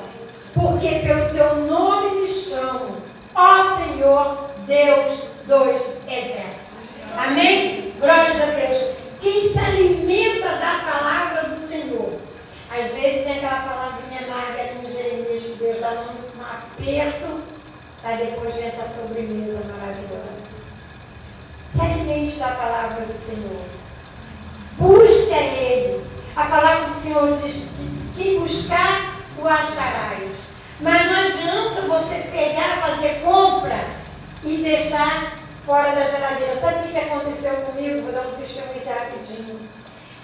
Porque 0.55 1.01
pelo 1.01 1.31
teu 1.31 1.57
nome 1.67 2.21
me 2.21 2.29
chamo, 2.29 2.97
ó 3.35 3.77
Senhor, 3.77 4.51
Deus 4.67 5.33
dos 5.47 5.97
exércitos. 6.07 7.01
Amém? 7.17 7.93
Glórias 7.99 8.43
a 8.43 8.47
Deus. 8.47 8.97
Quem 9.21 9.53
se 9.53 9.59
alimenta 9.59 10.49
da 10.49 10.91
palavra 10.91 11.49
do 11.51 11.61
Senhor. 11.61 12.13
Às 12.71 12.91
vezes 12.93 13.25
tem 13.25 13.37
aquela 13.37 13.61
palavrinha 13.61 14.21
amarga 14.27 14.63
ali 14.63 14.87
em 14.87 14.91
Jeremias 14.91 15.43
que 15.45 15.57
Deus 15.59 15.81
dá 15.81 15.91
um, 15.91 16.41
um 16.41 16.45
aperto, 16.83 17.43
para 18.03 18.17
depois 18.17 18.57
vem 18.57 18.67
essa 18.67 19.01
sobremesa 19.01 19.61
maravilhosa. 19.71 20.63
Se 21.73 21.81
alimente 21.81 22.39
da 22.39 22.49
palavra 22.49 23.07
do 23.07 23.19
Senhor. 23.19 23.65
Busque 24.79 25.33
a 25.33 25.43
Ele. 25.43 26.05
A 26.35 26.45
palavra 26.45 26.89
do 26.89 27.01
Senhor 27.01 27.33
diz 27.41 27.75
que 27.77 28.13
quem 28.17 28.41
buscar, 28.41 29.17
o 29.39 29.47
acharás. 29.47 30.57
Mas 30.81 31.07
não 31.07 31.21
adianta 31.21 31.83
você 31.83 32.29
pegar, 32.31 32.81
fazer 32.81 33.21
compra 33.23 33.79
e 34.43 34.57
deixar 34.59 35.39
fora 35.65 35.93
da 35.93 36.05
geladeira. 36.05 36.59
Sabe 36.59 36.89
o 36.89 36.93
que 36.93 36.99
aconteceu 36.99 37.55
comigo? 37.63 38.03
Vou 38.03 38.13
dar 38.13 38.27
um 38.27 38.33
testemunho 38.33 38.83
rapidinho. 38.85 39.61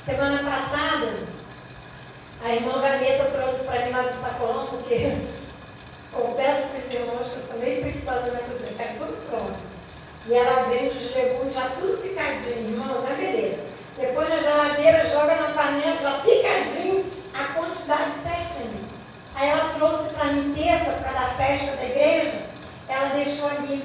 Semana 0.04 0.38
passada, 0.38 1.18
a 2.44 2.52
irmã 2.52 2.80
Vanessa 2.80 3.24
trouxe 3.26 3.64
para 3.64 3.86
mim 3.86 3.92
lá 3.92 4.02
do 4.02 4.14
sacolão, 4.14 4.66
porque 4.66 5.16
confesso 6.12 6.68
para 6.68 6.78
os 6.78 6.94
irmãos 6.94 7.32
que 7.32 7.58
meio 7.58 7.80
preguiçosa 7.82 8.32
na 8.32 8.40
cozinha, 8.40 8.72
quero 8.76 8.98
tudo 8.98 9.28
pronto. 9.28 9.58
E 10.26 10.34
ela 10.34 10.68
vende 10.68 10.96
os 10.96 11.14
legumes 11.14 11.54
já 11.54 11.70
tudo 11.80 12.02
picadinho, 12.02 12.70
irmãos, 12.70 13.10
é 13.10 13.14
beleza. 13.14 13.62
Você 13.96 14.06
põe 14.08 14.28
na 14.28 14.38
geladeira, 14.38 15.08
joga 15.10 15.34
na 15.34 15.52
panela, 15.52 16.02
já 16.02 16.18
picadinho, 16.20 17.04
a 17.34 17.44
quantidade 17.54 18.12
certinha. 18.12 18.88
Aí 19.34 19.48
ela 19.48 19.74
trouxe 19.74 20.14
para 20.14 20.32
mim 20.32 20.54
terça, 20.54 20.92
para 20.92 21.12
da 21.12 21.28
festa 21.34 21.76
da 21.76 21.84
igreja, 21.84 22.42
ela 22.88 23.08
deixou 23.10 23.48
ali 23.48 23.82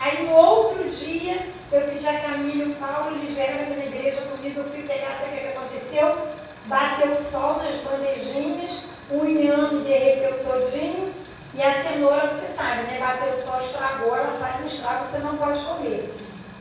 Aí 0.00 0.24
no 0.24 0.34
outro 0.34 0.88
dia, 0.88 1.36
eu 1.70 1.82
pedi 1.82 2.08
a 2.08 2.20
Camila 2.20 2.64
e 2.64 2.72
o 2.72 2.74
Paulo, 2.76 3.16
eles 3.16 3.34
vieram 3.34 3.60
aqui 3.60 3.74
na 3.74 3.84
igreja 3.84 4.22
comigo, 4.22 4.60
eu 4.60 4.64
fui 4.64 4.82
pegar, 4.84 5.14
sabe 5.20 5.36
o 5.36 5.40
que 5.40 5.48
aconteceu? 5.48 6.16
Bateu 6.64 7.12
o 7.12 7.22
sol 7.22 7.58
nas 7.58 7.74
bandejinhas, 7.82 8.92
o 9.10 9.26
inhame 9.26 9.82
derreteu 9.82 10.42
todinho, 10.42 11.09
e 11.52 11.62
a 11.62 11.82
cenoura, 11.82 12.28
você 12.28 12.46
sabe, 12.54 12.82
né? 12.82 12.98
Bateu 13.00 13.34
o 13.34 13.40
sol, 13.40 13.60
estragou, 13.60 14.16
ela 14.16 14.38
faz 14.38 14.62
um 14.62 14.66
estrago, 14.66 15.04
você 15.04 15.18
não 15.18 15.36
pode 15.36 15.60
comer. 15.64 16.14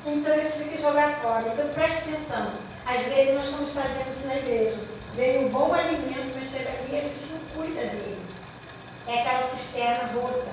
Então 0.05 0.33
eu 0.33 0.49
tive 0.49 0.69
que 0.69 0.81
jogar 0.81 1.19
fora. 1.21 1.47
Então 1.47 1.67
preste 1.69 2.09
atenção. 2.09 2.53
Às 2.85 3.05
vezes 3.05 3.35
nós 3.35 3.45
estamos 3.45 3.73
fazendo 3.73 4.09
isso 4.09 4.27
na 4.27 4.35
igreja. 4.37 4.77
Vem 5.15 5.45
um 5.45 5.49
bom 5.49 5.73
alimento, 5.73 6.33
mas 6.39 6.49
chega 6.49 6.69
aqui 6.69 6.93
e 6.93 6.97
a 6.97 7.01
gente 7.01 7.33
não 7.33 7.39
cuida 7.55 7.81
dele. 7.81 8.19
É 9.07 9.21
aquela 9.21 9.47
cisterna 9.47 10.11
rota, 10.13 10.49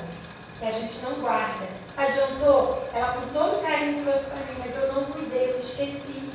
que 0.59 0.67
a 0.67 0.71
gente 0.71 1.03
não 1.03 1.13
guarda. 1.21 1.67
Adiantou? 1.97 2.83
Ela 2.93 3.13
com 3.13 3.29
todo 3.33 3.63
carinho 3.63 4.05
trouxe 4.05 4.27
para 4.27 4.37
mim, 4.37 4.59
mas 4.59 4.77
eu 4.77 4.93
não 4.93 5.05
cuidei, 5.07 5.53
eu 5.53 5.61
esqueci 5.61 6.31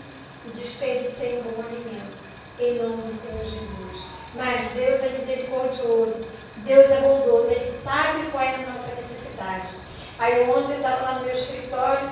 e 0.46 0.50
desperdicei 0.56 1.40
um 1.40 1.52
bom 1.52 1.62
alimento. 1.62 2.18
Em 2.60 2.80
nome 2.80 3.04
do 3.04 3.16
Senhor 3.16 3.44
Jesus. 3.44 4.08
Mas 4.34 4.72
Deus 4.72 5.02
é 5.02 5.10
misericordioso, 5.20 6.26
Deus 6.66 6.92
é 6.92 7.02
bondoso, 7.02 7.52
Ele 7.52 7.68
sabe 7.68 8.28
qual 8.32 8.44
é 8.44 8.56
a 8.56 8.72
nossa 8.72 8.96
necessidade. 8.96 9.78
Aí 10.20 10.50
ontem 10.50 10.74
eu 10.74 10.78
estava 10.78 11.04
lá 11.04 11.14
no 11.14 11.26
meu 11.26 11.34
escritório, 11.34 12.12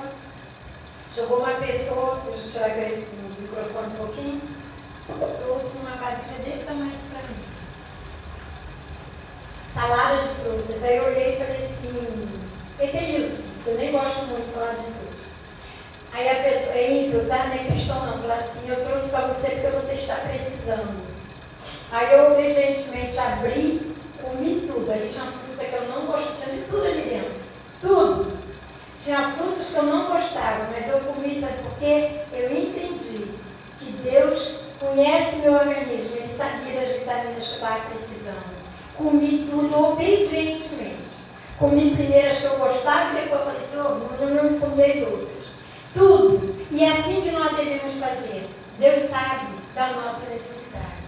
chegou 1.10 1.38
uma 1.38 1.54
pessoa, 1.54 2.20
deixa 2.24 2.46
eu 2.46 2.52
tirar 2.52 2.66
aquele 2.66 3.06
microfone 3.40 3.86
um 3.86 3.96
pouquinho, 3.96 4.40
trouxe 5.44 5.78
uma 5.78 5.96
vasilha 5.96 6.38
desse 6.44 6.64
tamanho 6.64 6.92
para 7.12 7.22
mim. 7.22 7.36
Salada 9.72 10.22
de 10.22 10.34
frutas. 10.34 10.82
Aí 10.82 10.96
eu 10.96 11.04
olhei 11.04 11.34
e 11.34 11.36
falei 11.36 11.64
assim, 11.64 12.28
que 12.78 12.96
é 12.96 13.10
isso? 13.20 13.50
Eu 13.66 13.76
nem 13.76 13.92
gosto 13.92 14.26
muito 14.26 14.46
de 14.46 14.52
falar 14.52 14.72
de 14.72 14.82
frutas. 14.82 15.32
Aí 16.12 16.28
a 16.28 16.42
pessoa, 16.42 16.74
é 16.74 16.92
ímpio, 16.92 17.26
tá? 17.26 17.46
Não 17.46 17.54
é 17.54 17.58
cristão 17.58 18.06
não. 18.06 18.18
Fala 18.20 18.34
assim, 18.34 18.68
eu 18.68 18.84
trouxe 18.84 19.08
para 19.10 19.28
você 19.28 19.50
porque 19.50 19.68
você 19.68 19.94
está 19.94 20.14
precisando. 20.16 21.06
Aí 21.92 22.12
eu 22.12 22.32
obedientemente 22.32 23.18
abri, 23.18 23.89
comi 24.22 24.66
tudo. 24.66 24.90
Ali 24.90 25.08
tinha 25.08 25.24
fruta 25.24 25.64
que 25.64 25.74
eu 25.74 25.88
não 25.88 26.06
gostava, 26.06 26.36
tinha 26.36 26.56
de 26.56 26.62
tudo 26.62 26.84
ali 26.86 27.02
dentro. 27.02 27.34
Tudo. 27.80 28.38
Tinha 29.00 29.32
frutas 29.32 29.70
que 29.70 29.76
eu 29.76 29.82
não 29.84 30.06
gostava, 30.06 30.68
mas 30.72 30.88
eu 30.88 31.00
comi, 31.00 31.40
sabe 31.40 31.62
por 31.62 31.78
quê? 31.78 32.20
Eu 32.32 32.52
entendi 32.52 33.32
que 33.78 33.92
Deus 34.02 34.64
conhece 34.78 35.36
meu 35.36 35.54
organismo, 35.54 36.16
Ele 36.16 36.32
sabia 36.32 36.80
das 36.80 36.98
vitaminas 36.98 37.46
que 37.46 37.52
eu 37.52 37.54
estava 37.54 37.80
precisando. 37.90 38.60
Comi 38.96 39.48
tudo 39.50 39.92
obedientemente. 39.92 41.30
Comi 41.58 41.94
primeiro 41.94 42.30
as 42.30 42.38
que 42.38 42.44
eu 42.44 42.58
gostava 42.58 43.18
e 43.18 43.22
depois 43.22 43.42
falei 43.42 43.60
assim, 43.60 43.76
oh, 43.78 44.24
não, 44.24 44.44
não 44.44 44.60
comi 44.60 44.82
as 44.82 45.08
outras. 45.08 45.60
Tudo. 45.94 46.56
E 46.70 46.84
é 46.84 46.92
assim 46.92 47.22
que 47.22 47.30
nós 47.30 47.56
devemos 47.56 47.98
fazer. 47.98 48.48
Deus 48.78 49.10
sabe 49.10 49.46
da 49.74 49.88
nossa 49.92 50.30
necessidade. 50.30 50.99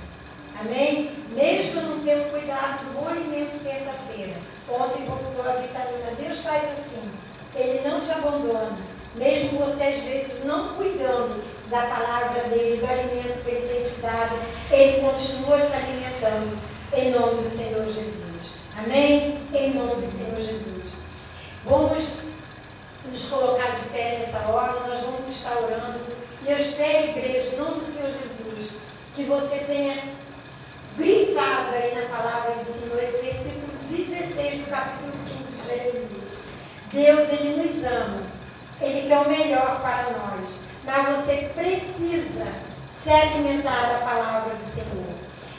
Amém? 0.61 1.11
Mesmo 1.31 1.81
não 1.83 2.01
tendo 2.01 2.31
cuidado 2.31 2.85
do 2.85 3.01
bom 3.01 3.09
alimento 3.09 3.63
terça-feira. 3.65 4.35
Ontem 4.69 5.05
voltou 5.05 5.51
a 5.51 5.57
vitamina. 5.57 6.13
Deus 6.19 6.45
faz 6.45 6.65
assim. 6.79 7.11
Ele 7.55 7.89
não 7.89 8.01
te 8.01 8.11
abandona. 8.13 8.77
Mesmo 9.15 9.59
você, 9.59 9.85
às 9.85 10.01
vezes, 10.01 10.45
não 10.45 10.75
cuidando 10.75 11.43
da 11.69 11.83
palavra 11.83 12.43
dele, 12.49 12.79
do 12.79 12.87
alimento 12.87 13.45
que 13.45 13.51
ele 13.51 13.69
tem 13.69 13.83
te 13.83 14.01
dado, 14.01 14.39
ele 14.71 15.01
continua 15.01 15.61
te 15.61 15.75
alimentando. 15.75 16.59
Em 16.95 17.11
nome 17.11 17.43
do 17.43 17.51
Senhor 17.51 17.85
Jesus. 17.87 18.65
Amém? 18.79 19.39
Em 19.55 19.75
nome 19.75 20.07
do 20.07 20.11
Senhor 20.11 20.37
Jesus. 20.37 21.05
Vamos 21.65 22.33
nos 23.11 23.25
colocar 23.29 23.71
de 23.71 23.89
pé 23.89 24.19
nessa 24.19 24.41
hora, 24.49 24.87
nós 24.87 25.01
vamos 25.01 25.27
estar 25.29 25.57
orando. 25.59 26.01
E 26.47 26.51
eu 26.51 26.59
espero, 26.59 27.09
igreja, 27.09 27.55
em 27.55 27.59
nome 27.59 27.81
do 27.81 27.87
Senhor 27.87 28.11
Jesus 28.13 28.33
você 29.33 29.65
tenha 29.67 29.95
grifado 30.97 31.75
aí 31.75 31.95
na 31.95 32.17
palavra 32.17 32.55
do 32.55 32.65
Senhor 32.65 33.03
esse 33.03 33.23
versículo 33.23 33.73
16 33.83 34.61
do 34.61 34.71
capítulo 34.71 35.13
15 35.29 35.53
de 35.53 35.69
Jeremias. 35.69 36.47
Deus, 36.93 37.41
Ele 37.41 37.63
nos 37.63 37.85
ama. 37.85 38.23
Ele 38.81 39.09
quer 39.09 39.19
o 39.19 39.29
melhor 39.29 39.81
para 39.81 40.11
nós. 40.11 40.65
Mas 40.85 41.17
você 41.17 41.51
precisa 41.55 42.47
se 42.93 43.11
alimentar 43.11 43.93
da 43.93 44.07
palavra 44.07 44.55
do 44.55 44.67
Senhor. 44.67 45.15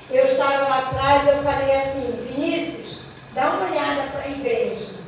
Eu 0.10 0.26
estava 0.26 0.68
lá 0.68 0.80
atrás, 0.80 1.28
eu 1.28 1.44
falei 1.44 1.76
assim, 1.76 2.28
Vinícius, 2.28 3.08
dá 3.34 3.50
uma 3.50 3.70
olhada 3.70 4.12
para 4.12 4.22
a 4.22 4.30
igreja. 4.30 5.00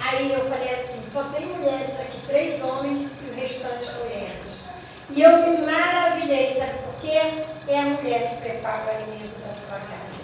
Aí 0.00 0.32
eu 0.32 0.48
falei 0.50 0.74
assim, 0.74 1.02
só 1.10 1.24
tem 1.24 1.46
mulheres 1.46 1.90
aqui, 2.00 2.20
três 2.26 2.62
homens 2.62 3.20
e 3.22 3.30
o 3.30 3.34
restante 3.34 3.90
mulheres. 3.98 4.69
E 5.12 5.22
eu 5.22 5.38
me 5.38 5.66
maravilhei, 5.66 6.56
sabe 6.56 6.78
por 6.84 6.94
quê? 7.00 7.42
É 7.68 7.80
a 7.80 7.82
mulher 7.82 8.30
que 8.30 8.42
prepara 8.42 8.84
o 8.84 8.90
alimento 8.90 9.38
da 9.44 9.52
sua 9.52 9.78
casa. 9.78 10.20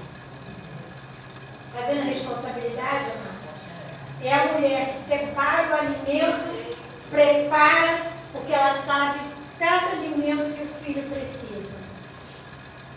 Está 1.67 1.89
vendo 1.89 2.03
a 2.03 2.05
responsabilidade, 2.05 3.11
amados? 3.17 3.73
É 4.23 4.33
a 4.33 4.53
mulher 4.53 4.93
que 4.93 5.09
separa 5.09 5.69
o 5.69 5.75
alimento, 5.75 6.77
prepara, 7.11 8.03
porque 8.33 8.53
ela 8.53 8.81
sabe 8.83 9.21
cada 9.59 9.89
alimento 9.93 10.55
que 10.55 10.63
o 10.63 10.85
filho 10.85 11.03
precisa. 11.11 11.79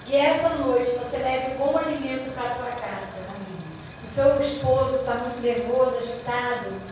Que 0.06 0.16
essa 0.16 0.50
noite 0.56 0.92
você 0.92 1.18
leve 1.18 1.56
bom 1.58 1.76
alimento 1.78 2.32
para 2.34 2.52
a 2.52 2.56
tua 2.56 2.72
casa. 2.72 3.28
Se 3.96 4.16
seu 4.16 4.40
esposo 4.40 5.00
está 5.00 5.16
muito 5.16 5.42
nervoso, 5.42 5.98
agitado, 5.98 6.89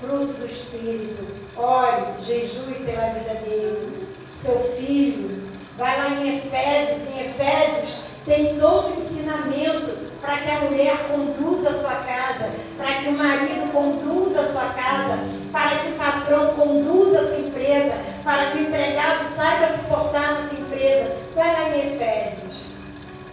fruto 0.00 0.32
do 0.32 0.46
Espírito, 0.46 1.26
ore, 1.56 2.22
jejue 2.24 2.74
pela 2.84 3.10
vida 3.10 3.34
dele. 3.44 4.08
Seu 4.34 4.58
filho, 4.76 5.42
vai 5.76 5.96
lá 5.98 6.10
em 6.10 6.38
Efésios, 6.38 7.08
em 7.08 7.26
Efésios 7.26 8.10
tem 8.24 8.58
todo 8.58 8.88
o 8.88 9.00
ensinamento 9.00 9.98
para 10.20 10.36
que 10.36 10.50
a 10.50 10.60
mulher 10.60 10.96
conduza 11.08 11.70
a 11.70 11.74
sua 11.74 11.94
casa, 12.04 12.50
para 12.76 12.94
que 12.96 13.08
o 13.08 13.12
marido 13.12 13.72
conduza 13.72 14.40
a 14.40 14.48
sua 14.48 14.68
casa, 14.74 15.18
para 15.50 15.78
que 15.78 15.88
o 15.88 15.96
patrão 15.96 16.48
conduza 16.48 17.20
a 17.20 17.26
sua 17.26 17.38
empresa, 17.38 17.94
para 18.22 18.50
que 18.50 18.58
o 18.58 18.62
empregado 18.62 19.26
saiba 19.34 19.72
se 19.72 19.86
portar 19.86 20.34
na 20.34 20.48
tua 20.48 20.58
empresa. 20.60 21.16
Vai 21.34 21.52
lá 21.52 21.70
em 21.70 21.94
Efésios. 21.94 22.80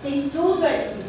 Tem 0.01 0.29
tudo 0.29 0.65
ali. 0.65 1.05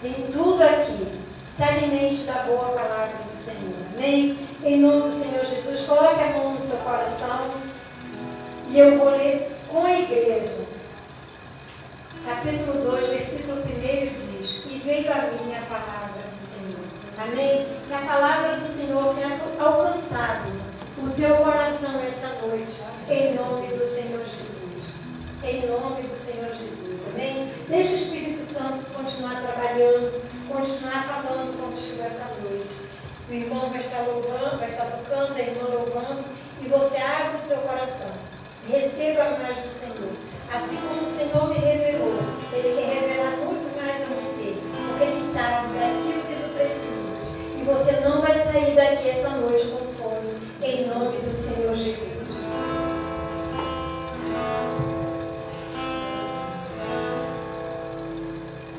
Tem 0.00 0.14
tudo 0.32 0.62
aqui. 0.62 1.08
Se 1.56 1.62
alimente 1.62 2.24
da 2.24 2.44
boa 2.44 2.68
palavra 2.68 3.25
do 3.36 3.42
Senhor. 3.42 3.74
Amém? 3.94 4.38
Em 4.64 4.80
nome 4.80 5.02
do 5.02 5.10
Senhor 5.10 5.44
Jesus, 5.44 5.82
coloque 5.82 6.22
a 6.22 6.38
mão 6.38 6.54
no 6.54 6.60
seu 6.60 6.78
coração. 6.78 7.50
E 8.70 8.78
eu 8.78 8.98
vou 8.98 9.10
ler 9.10 9.52
com 9.68 9.84
a 9.84 9.92
igreja. 9.92 10.68
Capítulo 12.24 12.90
2, 12.90 13.08
versículo 13.10 13.60
1 13.60 13.62
diz: 14.08 14.64
E 14.66 14.82
veio 14.84 15.12
a 15.12 15.16
mim 15.16 15.54
a 15.54 15.60
palavra 15.66 16.22
do 16.32 16.42
Senhor. 16.42 16.86
Amém? 17.18 17.66
Que 17.86 17.94
a 17.94 17.98
palavra 17.98 18.56
do 18.56 18.68
Senhor 18.68 19.14
tenha 19.14 19.38
alcançado 19.60 20.50
o 20.98 21.10
teu 21.10 21.36
coração 21.36 22.00
essa 22.00 22.46
noite. 22.46 22.84
Em 23.08 23.34
nome 23.34 23.66
do 23.68 23.86
Senhor 23.86 24.24
Jesus. 24.24 25.06
Em 25.44 25.66
nome 25.66 26.02
do 26.02 26.16
Senhor 26.16 26.48
Jesus. 26.48 27.06
Amém? 27.14 27.52
Deixa 27.68 27.92
o 27.92 27.96
Espírito 27.96 28.52
Santo 28.52 28.84
continuar 28.94 29.40
trabalhando, 29.42 30.22
continuar 30.48 31.04
falando 31.04 31.62
contigo 31.62 32.02
essa 32.02 32.34
noite. 32.42 32.95
O 33.28 33.32
irmão 33.32 33.70
vai 33.70 33.80
estar 33.80 34.02
louvando, 34.02 34.58
vai 34.58 34.70
estar 34.70 34.84
tocando, 34.84 35.34
a 35.34 35.40
irmã 35.40 35.68
louvando, 35.68 36.22
e 36.60 36.68
você 36.68 36.96
abre 36.98 37.38
o 37.38 37.48
teu 37.48 37.56
coração. 37.58 38.12
Receba 38.68 39.22
a 39.24 39.34
imagem 39.34 39.62
do 39.64 39.74
Senhor. 39.74 40.12
Assim 40.54 40.76
como 40.76 41.02
o 41.02 41.10
Senhor 41.10 41.48
me 41.48 41.56
revelou, 41.56 42.20
Ele 42.52 42.76
quer 42.76 42.86
revelar 43.00 43.36
muito 43.38 43.76
mais 43.76 44.02
a 44.02 44.06
você, 44.14 44.54
porque 44.86 45.04
Ele 45.04 45.20
sabe 45.20 45.76
daquilo 45.76 46.22
que 46.22 46.34
tu 46.40 46.54
precisas. 46.54 47.40
E 47.58 47.64
você 47.64 48.00
não 48.08 48.20
vai 48.20 48.38
sair 48.38 48.76
daqui 48.76 49.10
essa 49.10 49.30
noite 49.30 49.66
com 49.66 49.92
fome, 50.00 50.30
em 50.62 50.86
nome 50.86 51.18
do 51.18 51.36
Senhor 51.36 51.74
Jesus. 51.74 52.46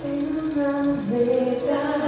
Tenho 0.01 0.55
navegar. 0.55 2.06